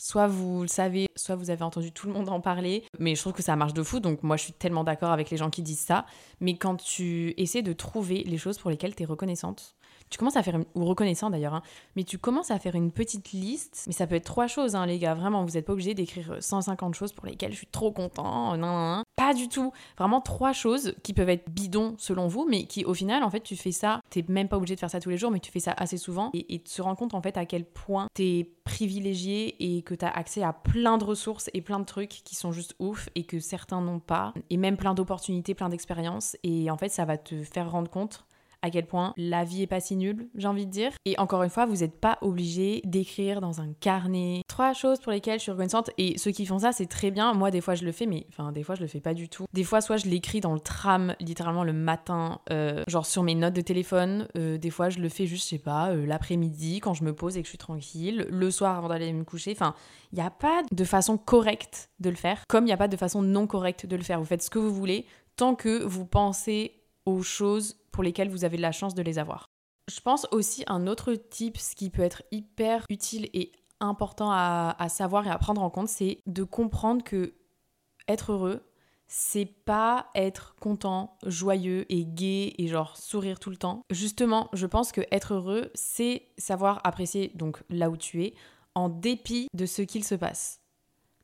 Soit 0.00 0.28
vous 0.28 0.62
le 0.62 0.68
savez, 0.68 1.08
soit 1.16 1.34
vous 1.34 1.50
avez 1.50 1.62
entendu 1.62 1.90
tout 1.90 2.06
le 2.06 2.12
monde 2.12 2.28
en 2.28 2.40
parler, 2.40 2.84
mais 3.00 3.16
je 3.16 3.20
trouve 3.20 3.32
que 3.32 3.42
ça 3.42 3.56
marche 3.56 3.74
de 3.74 3.82
fou, 3.82 3.98
donc 3.98 4.22
moi 4.22 4.36
je 4.36 4.44
suis 4.44 4.52
tellement 4.52 4.84
d'accord 4.84 5.10
avec 5.10 5.28
les 5.30 5.36
gens 5.36 5.50
qui 5.50 5.60
disent 5.60 5.80
ça. 5.80 6.06
Mais 6.40 6.56
quand 6.56 6.76
tu 6.76 7.34
essaies 7.36 7.62
de 7.62 7.72
trouver 7.72 8.22
les 8.22 8.38
choses 8.38 8.58
pour 8.58 8.70
lesquelles 8.70 8.94
tu 8.94 9.02
es 9.02 9.06
reconnaissante, 9.06 9.74
tu 10.10 10.18
commences 10.18 10.36
à 10.36 10.42
faire, 10.42 10.58
ou 10.74 10.84
reconnaissant 10.84 11.30
d'ailleurs, 11.30 11.54
hein, 11.54 11.62
mais 11.96 12.04
tu 12.04 12.18
commences 12.18 12.50
à 12.50 12.58
faire 12.58 12.74
une 12.74 12.90
petite 12.90 13.32
liste. 13.32 13.84
Mais 13.86 13.92
ça 13.92 14.06
peut 14.06 14.14
être 14.14 14.24
trois 14.24 14.46
choses, 14.46 14.74
hein, 14.74 14.86
les 14.86 14.98
gars. 14.98 15.14
Vraiment, 15.14 15.44
vous 15.44 15.52
n'êtes 15.52 15.66
pas 15.66 15.72
obligé 15.72 15.94
d'écrire 15.94 16.36
150 16.40 16.94
choses 16.94 17.12
pour 17.12 17.26
lesquelles 17.26 17.52
je 17.52 17.58
suis 17.58 17.66
trop 17.66 17.92
content. 17.92 18.56
Non, 18.56 19.02
Pas 19.16 19.34
du 19.34 19.48
tout. 19.48 19.72
Vraiment 19.96 20.20
trois 20.20 20.52
choses 20.52 20.94
qui 21.02 21.12
peuvent 21.12 21.28
être 21.28 21.50
bidons 21.50 21.94
selon 21.98 22.28
vous, 22.28 22.46
mais 22.48 22.64
qui 22.64 22.84
au 22.84 22.94
final, 22.94 23.22
en 23.22 23.30
fait, 23.30 23.40
tu 23.40 23.56
fais 23.56 23.72
ça. 23.72 24.00
T'es 24.10 24.24
même 24.28 24.48
pas 24.48 24.56
obligé 24.56 24.74
de 24.74 24.80
faire 24.80 24.90
ça 24.90 25.00
tous 25.00 25.10
les 25.10 25.18
jours, 25.18 25.30
mais 25.30 25.40
tu 25.40 25.50
fais 25.50 25.60
ça 25.60 25.74
assez 25.76 25.96
souvent 25.96 26.30
et, 26.34 26.54
et 26.54 26.58
tu 26.58 26.74
te 26.74 26.82
rends 26.82 26.94
compte 26.94 27.14
en 27.14 27.20
fait 27.20 27.36
à 27.36 27.44
quel 27.44 27.64
point 27.64 28.08
t'es 28.14 28.50
privilégié 28.64 29.56
et 29.76 29.82
que 29.82 29.94
t'as 29.94 30.08
accès 30.10 30.42
à 30.42 30.52
plein 30.52 30.98
de 30.98 31.04
ressources 31.04 31.50
et 31.54 31.60
plein 31.60 31.80
de 31.80 31.84
trucs 31.84 32.08
qui 32.24 32.34
sont 32.34 32.52
juste 32.52 32.74
ouf 32.78 33.08
et 33.14 33.24
que 33.24 33.40
certains 33.40 33.80
n'ont 33.80 34.00
pas. 34.00 34.32
Et 34.50 34.56
même 34.56 34.76
plein 34.76 34.94
d'opportunités, 34.94 35.54
plein 35.54 35.68
d'expériences. 35.68 36.36
Et 36.42 36.70
en 36.70 36.76
fait, 36.76 36.88
ça 36.88 37.04
va 37.04 37.16
te 37.16 37.42
faire 37.42 37.70
rendre 37.70 37.90
compte 37.90 38.24
à 38.62 38.70
quel 38.70 38.86
point 38.86 39.12
la 39.16 39.44
vie 39.44 39.62
est 39.62 39.66
pas 39.66 39.80
si 39.80 39.96
nulle, 39.96 40.28
j'ai 40.34 40.48
envie 40.48 40.66
de 40.66 40.70
dire. 40.70 40.90
Et 41.04 41.18
encore 41.18 41.42
une 41.42 41.50
fois, 41.50 41.66
vous 41.66 41.76
n'êtes 41.76 42.00
pas 42.00 42.18
obligé 42.22 42.80
d'écrire 42.84 43.40
dans 43.40 43.60
un 43.60 43.72
carnet 43.80 44.42
trois 44.48 44.72
choses 44.72 44.98
pour 45.00 45.12
lesquelles 45.12 45.38
je 45.38 45.44
suis 45.44 45.52
reconnaissante. 45.52 45.90
Et 45.98 46.18
ceux 46.18 46.30
qui 46.30 46.46
font 46.46 46.58
ça, 46.58 46.72
c'est 46.72 46.86
très 46.86 47.10
bien. 47.10 47.32
Moi, 47.34 47.50
des 47.50 47.60
fois, 47.60 47.74
je 47.74 47.84
le 47.84 47.92
fais, 47.92 48.06
mais 48.06 48.26
enfin, 48.30 48.52
des 48.52 48.62
fois, 48.62 48.74
je 48.74 48.80
le 48.80 48.88
fais 48.88 49.00
pas 49.00 49.14
du 49.14 49.28
tout. 49.28 49.46
Des 49.52 49.64
fois, 49.64 49.80
soit 49.80 49.96
je 49.96 50.06
l'écris 50.06 50.40
dans 50.40 50.54
le 50.54 50.60
tram, 50.60 51.14
littéralement 51.20 51.64
le 51.64 51.72
matin, 51.72 52.40
euh, 52.50 52.82
genre 52.88 53.06
sur 53.06 53.22
mes 53.22 53.34
notes 53.34 53.54
de 53.54 53.60
téléphone. 53.60 54.28
Euh, 54.36 54.58
des 54.58 54.70
fois, 54.70 54.88
je 54.88 54.98
le 54.98 55.08
fais 55.08 55.26
juste, 55.26 55.44
je 55.44 55.56
sais 55.56 55.58
pas, 55.58 55.90
euh, 55.90 56.06
l'après-midi 56.06 56.80
quand 56.80 56.94
je 56.94 57.04
me 57.04 57.14
pose 57.14 57.36
et 57.36 57.42
que 57.42 57.46
je 57.46 57.50
suis 57.50 57.58
tranquille, 57.58 58.26
le 58.30 58.50
soir 58.50 58.76
avant 58.76 58.88
d'aller 58.88 59.12
me 59.12 59.24
coucher. 59.24 59.52
Enfin, 59.52 59.74
il 60.12 60.16
n'y 60.16 60.24
a 60.24 60.30
pas 60.30 60.62
de 60.70 60.84
façon 60.84 61.16
correcte 61.18 61.90
de 62.00 62.10
le 62.10 62.16
faire, 62.16 62.42
comme 62.48 62.64
il 62.64 62.68
n'y 62.68 62.72
a 62.72 62.76
pas 62.76 62.88
de 62.88 62.96
façon 62.96 63.22
non 63.22 63.46
correcte 63.46 63.86
de 63.86 63.96
le 63.96 64.02
faire. 64.02 64.18
Vous 64.18 64.26
faites 64.26 64.42
ce 64.42 64.50
que 64.50 64.58
vous 64.58 64.72
voulez 64.72 65.06
tant 65.36 65.54
que 65.54 65.84
vous 65.84 66.04
pensez 66.04 66.72
aux 67.06 67.22
choses 67.22 67.77
pour 67.98 68.04
lesquelles 68.04 68.30
vous 68.30 68.44
avez 68.44 68.58
la 68.58 68.70
chance 68.70 68.94
de 68.94 69.02
les 69.02 69.18
avoir. 69.18 69.50
Je 69.90 69.98
pense 69.98 70.28
aussi 70.30 70.62
un 70.68 70.86
autre 70.86 71.14
type, 71.14 71.56
ce 71.58 71.74
qui 71.74 71.90
peut 71.90 72.02
être 72.02 72.22
hyper 72.30 72.84
utile 72.90 73.28
et 73.34 73.50
important 73.80 74.30
à, 74.30 74.86
savoir 74.88 75.26
et 75.26 75.30
à 75.30 75.36
prendre 75.36 75.60
en 75.64 75.68
compte, 75.68 75.88
c'est 75.88 76.20
de 76.26 76.44
comprendre 76.44 77.02
que 77.02 77.34
être 78.06 78.30
heureux, 78.30 78.62
c'est 79.08 79.46
pas 79.64 80.10
être 80.14 80.54
content, 80.60 81.18
joyeux 81.26 81.86
et 81.92 82.04
gai 82.06 82.54
et 82.58 82.68
genre 82.68 82.96
sourire 82.96 83.40
tout 83.40 83.50
le 83.50 83.56
temps. 83.56 83.82
Justement, 83.90 84.48
je 84.52 84.66
pense 84.66 84.92
que 84.92 85.00
être 85.10 85.34
heureux, 85.34 85.72
c'est 85.74 86.28
savoir 86.38 86.80
apprécier 86.84 87.32
donc 87.34 87.64
là 87.68 87.90
où 87.90 87.96
tu 87.96 88.22
es 88.22 88.34
en 88.76 88.88
dépit 88.88 89.48
de 89.54 89.66
ce 89.66 89.82
qu'il 89.82 90.04
se 90.04 90.14
passe. 90.14 90.60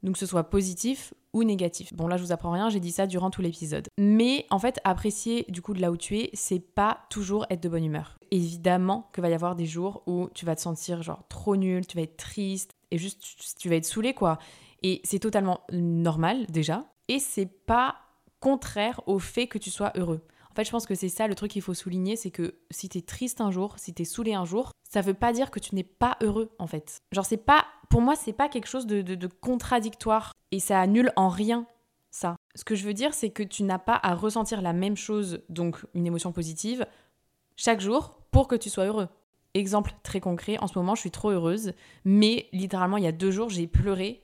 Donc 0.03 0.15
que 0.15 0.19
ce 0.19 0.27
soit 0.27 0.51
positif 0.51 1.15
ou 1.35 1.45
négatif. 1.45 1.93
Bon 1.93 2.07
là 2.07 2.17
je 2.17 2.23
vous 2.23 2.33
apprends 2.33 2.53
rien, 2.53 2.71
j'ai 2.71 2.81
dit 2.81 2.93
ça 2.93 3.07
durant 3.07 3.31
tout 3.31 3.43
l'épisode. 3.43 3.89
Mais 3.99 4.47
en 4.51 4.59
fait 4.59 4.81
apprécier 4.85 5.45
du 5.49 5.61
coup 5.61 5.75
de 5.75 5.83
là 5.83 5.91
où 5.91 5.99
tu 5.99 6.19
es, 6.19 6.31
c'est 6.33 6.61
pas 6.61 7.01
toujours 7.11 7.45
être 7.51 7.63
de 7.63 7.69
bonne 7.69 7.85
humeur. 7.85 8.19
Évidemment 8.31 9.11
que 9.13 9.21
va 9.21 9.29
y 9.29 9.35
avoir 9.35 9.57
des 9.57 9.67
jours 9.67 10.03
où 10.07 10.31
tu 10.33 10.47
vas 10.47 10.57
te 10.57 10.63
sentir 10.63 11.03
genre 11.03 11.25
trop 11.29 11.57
nul, 11.57 11.87
tu 11.87 11.97
vas 11.97 12.03
être 12.05 12.17
triste 12.17 12.73
et 12.91 12.97
juste 12.97 13.23
tu 13.59 13.69
vas 13.69 13.77
être 13.77 13.85
saoulé 13.85 14.15
quoi. 14.15 14.39
Et 14.83 15.03
c'est 15.05 15.19
totalement 15.19 15.61
normal 15.73 16.47
déjà 16.49 16.87
et 17.09 17.19
c'est 17.19 17.47
pas 17.47 17.97
contraire 18.41 19.01
au 19.07 19.19
fait 19.19 19.47
que 19.47 19.59
tu 19.59 19.71
sois 19.71 19.93
heureux. 19.97 20.21
En 20.55 20.57
fait, 20.57 20.67
je 20.67 20.71
pense 20.71 20.87
que 20.87 20.95
c'est 20.95 21.09
ça 21.09 21.27
le 21.27 21.35
truc 21.35 21.51
qu'il 21.51 21.63
faut 21.63 21.75
souligner, 21.75 22.15
c'est 22.15 22.31
que 22.31 22.55
si 22.71 22.89
t'es 22.89 23.01
triste 23.01 23.41
un 23.41 23.51
jour, 23.51 23.75
si 23.77 23.93
t'es 23.93 24.05
saoulé 24.05 24.35
un 24.35 24.45
jour, 24.45 24.71
ça 24.89 25.01
veut 25.01 25.13
pas 25.13 25.33
dire 25.33 25.51
que 25.51 25.59
tu 25.59 25.75
n'es 25.75 25.83
pas 25.83 26.17
heureux 26.23 26.55
en 26.61 26.69
fait. 26.69 26.99
Genre 27.11 27.27
c'est 27.27 27.37
pas, 27.37 27.65
pour 27.91 28.01
moi 28.01 28.15
c'est 28.15 28.33
pas 28.33 28.49
quelque 28.49 28.69
chose 28.69 28.87
de, 28.87 29.03
de 29.03 29.27
contradictoire 29.27 30.33
et 30.53 30.61
ça 30.61 30.81
annule 30.81 31.13
en 31.17 31.29
rien 31.29 31.67
ça. 32.13 32.37
Ce 32.55 32.63
que 32.63 32.77
je 32.77 32.85
veux 32.85 32.95
dire, 32.95 33.15
c'est 33.15 33.31
que 33.31 33.43
tu 33.43 33.65
n'as 33.65 33.81
pas 33.81 33.99
à 34.01 34.15
ressentir 34.15 34.63
la 34.63 34.73
même 34.73 34.97
chose, 34.97 35.43
donc 35.49 35.85
une 35.93 36.07
émotion 36.07 36.31
positive, 36.31 36.87
chaque 37.57 37.81
jour 37.81 38.21
pour 38.31 38.47
que 38.47 38.55
tu 38.55 38.71
sois 38.71 38.85
heureux. 38.85 39.09
Exemple 39.55 39.93
très 40.05 40.21
concret, 40.21 40.57
en 40.61 40.69
ce 40.69 40.79
moment 40.79 40.95
je 40.95 41.01
suis 41.01 41.11
trop 41.11 41.31
heureuse, 41.31 41.73
mais 42.05 42.49
littéralement 42.53 42.97
il 42.97 43.03
y 43.03 43.09
a 43.09 43.13
deux 43.13 43.33
jours 43.33 43.51
j'ai 43.51 43.67
pleuré 43.67 44.24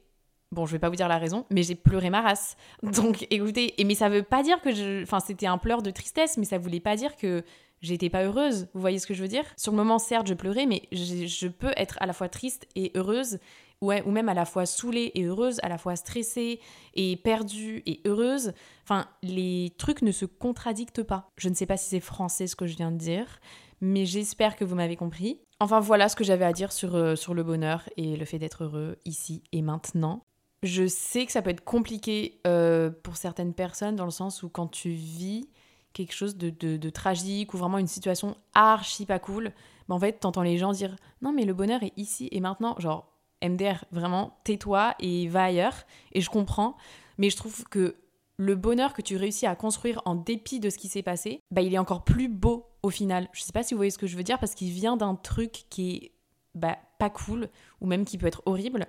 Bon, 0.52 0.66
je 0.66 0.72
vais 0.72 0.80
pas 0.80 0.88
vous 0.88 0.96
dire 0.96 1.06
la 1.06 1.18
raison, 1.18 1.46
mais 1.50 1.62
j'ai 1.62 1.76
pleuré 1.76 2.10
ma 2.10 2.22
race. 2.22 2.56
Donc, 2.82 3.26
écoutez, 3.30 3.74
mais 3.84 3.94
ça 3.94 4.08
veut 4.08 4.24
pas 4.24 4.42
dire 4.42 4.60
que 4.60 4.72
je. 4.74 5.02
Enfin, 5.02 5.20
c'était 5.20 5.46
un 5.46 5.58
pleur 5.58 5.82
de 5.82 5.90
tristesse, 5.90 6.36
mais 6.38 6.44
ça 6.44 6.58
voulait 6.58 6.80
pas 6.80 6.96
dire 6.96 7.14
que 7.16 7.44
j'étais 7.82 8.10
pas 8.10 8.24
heureuse. 8.24 8.68
Vous 8.74 8.80
voyez 8.80 8.98
ce 8.98 9.06
que 9.06 9.14
je 9.14 9.22
veux 9.22 9.28
dire? 9.28 9.44
Sur 9.56 9.70
le 9.70 9.76
moment, 9.76 9.98
certes, 9.98 10.26
je 10.26 10.34
pleurais, 10.34 10.66
mais 10.66 10.82
je, 10.92 11.46
peux 11.46 11.72
être 11.76 11.98
à 12.00 12.06
la 12.06 12.12
fois 12.12 12.28
triste 12.28 12.66
et 12.74 12.90
heureuse, 12.96 13.38
ouais, 13.80 14.02
ou 14.04 14.10
même 14.10 14.28
à 14.28 14.34
la 14.34 14.44
fois 14.44 14.66
saoulée 14.66 15.12
et 15.14 15.22
heureuse, 15.22 15.60
à 15.62 15.68
la 15.68 15.78
fois 15.78 15.94
stressée 15.94 16.58
et 16.94 17.16
perdue 17.16 17.84
et 17.86 18.00
heureuse. 18.04 18.52
Enfin, 18.82 19.06
les 19.22 19.72
trucs 19.78 20.02
ne 20.02 20.10
se 20.10 20.24
contradictent 20.24 21.04
pas. 21.04 21.28
Je 21.36 21.48
ne 21.48 21.54
sais 21.54 21.66
pas 21.66 21.76
si 21.76 21.88
c'est 21.88 22.00
français 22.00 22.48
ce 22.48 22.56
que 22.56 22.66
je 22.66 22.76
viens 22.76 22.90
de 22.90 22.98
dire, 22.98 23.38
mais 23.80 24.04
j'espère 24.04 24.56
que 24.56 24.64
vous 24.64 24.74
m'avez 24.74 24.96
compris. 24.96 25.40
Enfin 25.60 25.78
voilà 25.78 26.08
ce 26.08 26.16
que 26.16 26.24
j'avais 26.24 26.44
à 26.44 26.52
dire 26.52 26.72
sur, 26.72 26.96
euh, 26.96 27.16
sur 27.16 27.34
le 27.34 27.42
bonheur 27.42 27.88
et 27.96 28.16
le 28.16 28.24
fait 28.24 28.38
d'être 28.38 28.64
heureux 28.64 28.96
ici 29.04 29.42
et 29.52 29.60
maintenant. 29.62 30.24
Je 30.62 30.86
sais 30.86 31.24
que 31.24 31.32
ça 31.32 31.40
peut 31.40 31.50
être 31.50 31.64
compliqué 31.64 32.40
euh, 32.46 32.90
pour 32.90 33.16
certaines 33.16 33.54
personnes 33.54 33.96
dans 33.96 34.04
le 34.04 34.10
sens 34.10 34.42
où 34.42 34.48
quand 34.48 34.66
tu 34.66 34.90
vis 34.90 35.48
quelque 35.92 36.12
chose 36.12 36.36
de, 36.36 36.90
tragique 36.90 37.54
ou 37.54 37.56
vraiment 37.56 37.78
une 37.78 37.86
situation 37.86 38.36
archi 38.54 39.06
pas 39.06 39.18
cool, 39.18 39.52
ben 39.88 39.94
en 39.96 39.98
fait, 39.98 40.20
t'entends 40.20 40.42
les 40.42 40.58
gens 40.58 40.72
dire 40.72 40.94
non 41.22 41.32
mais 41.32 41.44
le 41.44 41.54
bonheur 41.54 41.82
est 41.82 41.92
ici 41.96 42.28
et 42.30 42.40
maintenant. 42.40 42.76
Genre, 42.78 43.10
MDR, 43.42 43.84
vraiment, 43.90 44.38
tais-toi 44.44 44.94
et 45.00 45.28
va 45.28 45.44
ailleurs. 45.44 45.84
Et 46.12 46.20
je 46.20 46.30
comprends, 46.30 46.76
mais 47.18 47.30
je 47.30 47.36
trouve 47.36 47.64
que 47.64 47.96
le 48.36 48.54
bonheur 48.54 48.92
que 48.92 49.02
tu 49.02 49.16
réussis 49.16 49.46
à 49.46 49.54
construire 49.54 50.00
en 50.04 50.14
dépit 50.14 50.60
de 50.60 50.70
ce 50.70 50.78
qui 50.78 50.88
s'est 50.88 51.02
passé, 51.02 51.40
bah, 51.50 51.62
il 51.62 51.74
est 51.74 51.78
encore 51.78 52.04
plus 52.04 52.28
beau 52.28 52.66
au 52.82 52.90
final. 52.90 53.28
Je 53.32 53.42
sais 53.42 53.52
pas 53.52 53.62
si 53.62 53.74
vous 53.74 53.78
voyez 53.78 53.90
ce 53.90 53.98
que 53.98 54.06
je 54.06 54.16
veux 54.16 54.22
dire 54.22 54.38
parce 54.38 54.54
qu'il 54.54 54.70
vient 54.70 54.96
d'un 54.96 55.14
truc 55.14 55.64
qui 55.68 55.96
est 55.96 56.12
bah, 56.54 56.78
pas 56.98 57.10
cool 57.10 57.48
ou 57.80 57.86
même 57.86 58.04
qui 58.04 58.18
peut 58.18 58.26
être 58.26 58.42
horrible 58.46 58.86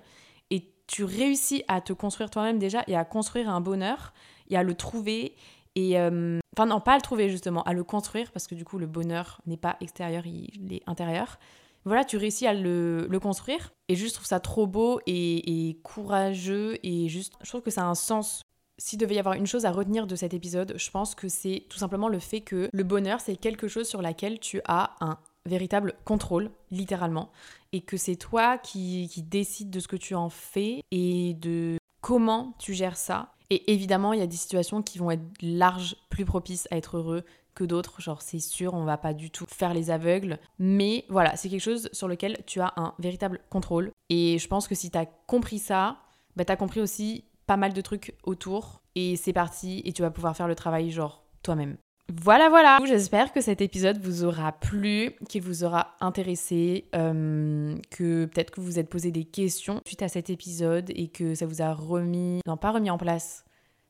tu 0.92 1.04
réussis 1.04 1.64
à 1.68 1.80
te 1.80 1.94
construire 1.94 2.28
toi-même 2.28 2.58
déjà 2.58 2.84
et 2.86 2.96
à 2.96 3.04
construire 3.04 3.48
un 3.48 3.62
bonheur, 3.62 4.12
et 4.50 4.56
à 4.56 4.62
le 4.62 4.74
trouver 4.74 5.34
et 5.74 5.98
euh, 5.98 6.38
enfin 6.54 6.66
non 6.66 6.80
pas 6.80 6.92
à 6.92 6.96
le 6.96 7.02
trouver 7.02 7.30
justement 7.30 7.62
à 7.62 7.72
le 7.72 7.82
construire 7.82 8.30
parce 8.30 8.46
que 8.46 8.54
du 8.54 8.66
coup 8.66 8.76
le 8.76 8.86
bonheur 8.86 9.40
n'est 9.46 9.56
pas 9.56 9.78
extérieur 9.80 10.26
il 10.26 10.72
est 10.72 10.82
intérieur. 10.86 11.38
Voilà 11.86 12.04
tu 12.04 12.18
réussis 12.18 12.46
à 12.46 12.52
le, 12.52 13.08
construire 13.22 13.72
et 13.88 13.96
juste 13.96 14.10
je 14.10 14.14
trouve 14.16 14.26
ça 14.26 14.38
trop 14.38 14.66
beau 14.66 15.00
et, 15.06 15.68
et, 15.68 15.80
courageux 15.82 16.78
et 16.82 17.08
juste 17.08 17.32
je 17.42 17.48
trouve 17.48 17.62
que 17.62 17.70
ça 17.70 17.82
a 17.82 17.86
un 17.86 17.94
sens. 17.94 18.42
S'il 18.78 18.98
devait 18.98 19.14
y 19.14 19.18
avoir 19.18 19.34
une 19.34 19.46
chose 19.46 19.64
à 19.64 19.70
retenir 19.70 20.06
de 20.06 20.14
cet 20.14 20.34
épisode 20.34 20.74
je 20.76 20.90
pense 20.90 21.14
que 21.14 21.28
c'est 21.28 21.64
tout 21.70 21.78
simplement 21.78 22.08
le 22.08 22.18
fait 22.18 22.42
que 22.42 22.68
le 22.70 22.84
bonheur 22.84 23.20
c'est 23.20 23.36
quelque 23.36 23.66
chose 23.66 23.88
sur 23.88 24.02
laquelle 24.02 24.38
tu 24.38 24.60
as 24.66 24.94
un 25.00 25.18
véritable 25.46 25.94
contrôle 26.04 26.50
littéralement 26.70 27.30
et 27.72 27.80
que 27.80 27.96
c'est 27.96 28.16
toi 28.16 28.58
qui, 28.58 29.08
qui 29.12 29.22
décides 29.22 29.70
de 29.70 29.80
ce 29.80 29.88
que 29.88 29.96
tu 29.96 30.14
en 30.14 30.28
fais 30.28 30.82
et 30.90 31.34
de 31.34 31.78
comment 32.00 32.54
tu 32.58 32.74
gères 32.74 32.96
ça 32.96 33.32
et 33.54 33.70
évidemment, 33.70 34.14
il 34.14 34.18
y 34.18 34.22
a 34.22 34.26
des 34.26 34.34
situations 34.34 34.80
qui 34.80 34.96
vont 34.96 35.10
être 35.10 35.26
larges, 35.42 35.94
plus 36.08 36.24
propices 36.24 36.66
à 36.70 36.78
être 36.78 36.96
heureux 36.96 37.22
que 37.54 37.64
d'autres. 37.64 38.00
Genre, 38.00 38.22
c'est 38.22 38.40
sûr, 38.40 38.72
on 38.72 38.86
va 38.86 38.96
pas 38.96 39.12
du 39.12 39.30
tout 39.30 39.44
faire 39.46 39.74
les 39.74 39.90
aveugles. 39.90 40.38
Mais 40.58 41.04
voilà, 41.10 41.36
c'est 41.36 41.50
quelque 41.50 41.60
chose 41.60 41.90
sur 41.92 42.08
lequel 42.08 42.38
tu 42.46 42.62
as 42.62 42.72
un 42.76 42.94
véritable 42.98 43.42
contrôle. 43.50 43.90
Et 44.08 44.38
je 44.38 44.48
pense 44.48 44.66
que 44.66 44.74
si 44.74 44.90
tu 44.90 44.96
as 44.96 45.04
compris 45.04 45.58
ça, 45.58 45.98
bah, 46.34 46.46
tu 46.46 46.52
as 46.52 46.56
compris 46.56 46.80
aussi 46.80 47.24
pas 47.46 47.58
mal 47.58 47.74
de 47.74 47.80
trucs 47.82 48.16
autour. 48.22 48.80
Et 48.94 49.16
c'est 49.16 49.34
parti, 49.34 49.82
et 49.84 49.92
tu 49.92 50.00
vas 50.00 50.10
pouvoir 50.10 50.34
faire 50.34 50.48
le 50.48 50.54
travail, 50.54 50.90
genre, 50.90 51.22
toi-même. 51.42 51.76
Voilà, 52.08 52.48
voilà. 52.48 52.78
J'espère 52.84 53.32
que 53.32 53.40
cet 53.40 53.60
épisode 53.60 53.98
vous 53.98 54.24
aura 54.24 54.52
plu, 54.52 55.12
qu'il 55.28 55.42
vous 55.42 55.64
aura 55.64 55.94
intéressé, 56.00 56.88
euh, 56.94 57.76
que 57.90 58.26
peut-être 58.26 58.50
que 58.50 58.60
vous 58.60 58.66
vous 58.66 58.78
êtes 58.78 58.90
posé 58.90 59.10
des 59.10 59.24
questions 59.24 59.80
suite 59.86 60.02
à 60.02 60.08
cet 60.08 60.28
épisode 60.28 60.90
et 60.94 61.08
que 61.08 61.34
ça 61.34 61.46
vous 61.46 61.62
a 61.62 61.72
remis, 61.72 62.40
non 62.46 62.56
pas 62.56 62.72
remis 62.72 62.90
en 62.90 62.98
place, 62.98 63.44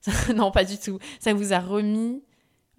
non 0.37 0.51
pas 0.51 0.65
du 0.65 0.79
tout, 0.79 0.99
ça 1.21 1.35
vous 1.35 1.53
a 1.53 1.59
remis 1.59 2.23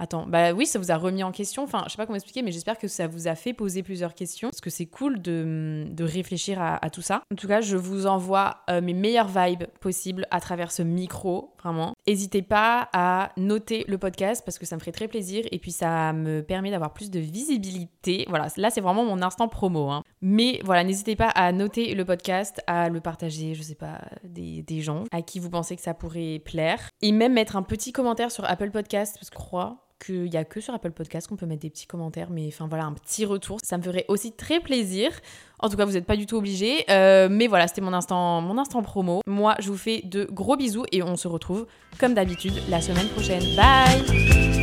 Attends, 0.04 0.26
bah 0.28 0.52
oui, 0.52 0.66
ça 0.66 0.80
vous 0.80 0.92
a 0.92 0.98
remis 0.98 1.24
en 1.24 1.32
question. 1.32 1.64
Enfin, 1.64 1.84
je 1.86 1.92
sais 1.92 1.96
pas 1.96 2.06
comment 2.06 2.18
expliquer, 2.18 2.42
mais 2.42 2.52
j'espère 2.52 2.78
que 2.78 2.90
ça 2.90 3.08
vous 3.08 3.30
a 3.30 3.36
fait 3.36 3.54
poser 3.54 3.84
plusieurs 3.84 4.14
questions. 4.14 4.50
Parce 4.50 4.60
que 4.60 4.70
c'est 4.70 4.86
cool 4.86 5.22
de, 5.22 5.86
de 5.90 6.04
réfléchir 6.04 6.62
à, 6.62 6.90
tout 6.90 7.02
ça. 7.02 7.22
En 7.32 7.36
tout 7.38 7.48
cas, 7.48 7.62
je 7.62 7.78
vous 7.78 8.06
envoie 8.06 8.58
euh, 8.70 8.82
mes 8.82 8.94
meilleures 8.94 9.30
vibes 9.30 9.64
possibles 9.80 10.28
à 10.30 10.42
travers 10.42 10.74
ce 10.74 10.82
micro, 10.82 11.54
vraiment. 11.64 11.94
N'hésitez 12.06 12.42
pas 12.42 12.90
à 12.92 13.32
noter 13.38 13.86
le 13.88 13.98
podcast 13.98 14.44
parce 14.44 14.60
que 14.60 14.66
ça 14.66 14.76
me 14.76 14.82
ferait 14.82 14.92
très 14.92 15.08
plaisir 15.08 15.46
et 15.54 15.58
puis 15.58 15.72
ça 15.72 16.12
me 16.12 16.42
permet 16.42 16.70
d'avoir 16.70 16.92
plus 16.92 17.10
de 17.10 17.22
visibilité. 17.22 18.26
Voilà, 18.28 18.50
là 18.58 18.72
c'est 18.72 18.82
vraiment 18.82 19.06
mon 19.06 19.22
instant 19.22 19.48
promo. 19.48 19.90
Hein. 19.90 20.04
Mais 20.22 20.60
voilà, 20.66 20.84
n'hésitez 20.84 21.16
pas 21.16 21.30
à 21.30 21.54
noter 21.54 21.96
le 21.96 22.04
podcast, 22.04 22.62
à 22.68 22.90
le 22.90 23.00
partager, 23.00 23.56
je 23.56 23.64
sais 23.64 23.76
pas, 23.76 24.02
des, 24.26 24.64
des 24.64 24.82
gens 24.82 25.06
à 25.14 25.22
qui 25.22 25.40
vous 25.40 25.50
pensez 25.50 25.78
que 25.78 25.82
ça 25.82 25.94
pourrait 25.94 26.42
plaire. 26.44 26.90
Et 27.02 27.14
même 27.14 27.32
mettre 27.32 27.56
un 27.56 27.64
petit 27.64 27.94
commentaire 27.94 28.32
sur 28.32 28.44
Apple 28.44 28.72
Podcast 28.72 29.16
parce 29.18 29.30
que 29.30 29.40
je 29.40 29.46
crois 29.46 29.80
qu'il 30.00 30.30
n'y 30.30 30.38
a 30.38 30.44
que 30.44 30.60
sur 30.60 30.74
Apple 30.74 30.92
Podcast 30.92 31.28
qu'on 31.28 31.36
peut 31.36 31.46
mettre 31.46 31.62
des 31.62 31.70
petits 31.70 31.88
commentaires, 31.88 32.30
mais 32.30 32.48
enfin 32.48 32.68
voilà, 32.68 32.86
un 32.86 32.94
petit 32.94 33.26
retour. 33.26 33.60
Ça 33.64 33.78
me 33.78 33.84
ferait 33.84 34.06
aussi 34.08 34.32
très 34.34 34.60
plaisir. 34.60 35.12
En 35.60 35.70
tout 35.70 35.78
cas, 35.78 35.86
vous 35.86 35.94
n'êtes 35.94 36.06
pas 36.06 36.18
du 36.18 36.26
tout 36.26 36.36
obligés. 36.36 36.84
Euh, 36.90 37.30
mais 37.32 37.48
voilà, 37.48 37.68
c'était 37.68 37.82
mon 37.82 37.94
instant, 37.94 38.42
mon 38.42 38.58
instant 38.58 38.82
promo. 38.82 39.22
Moi, 39.28 39.56
je 39.60 39.70
vous 39.70 39.78
fais 39.78 40.02
de 40.04 40.28
gros 40.32 40.58
bisous 40.58 40.86
et 40.92 41.04
on 41.04 41.16
se 41.16 41.28
retrouve 41.28 41.68
comme 42.00 42.14
d'habitude 42.14 42.54
la 42.70 42.82
semaine 42.82 43.08
prochaine. 43.08 43.44
Bye 43.56 44.63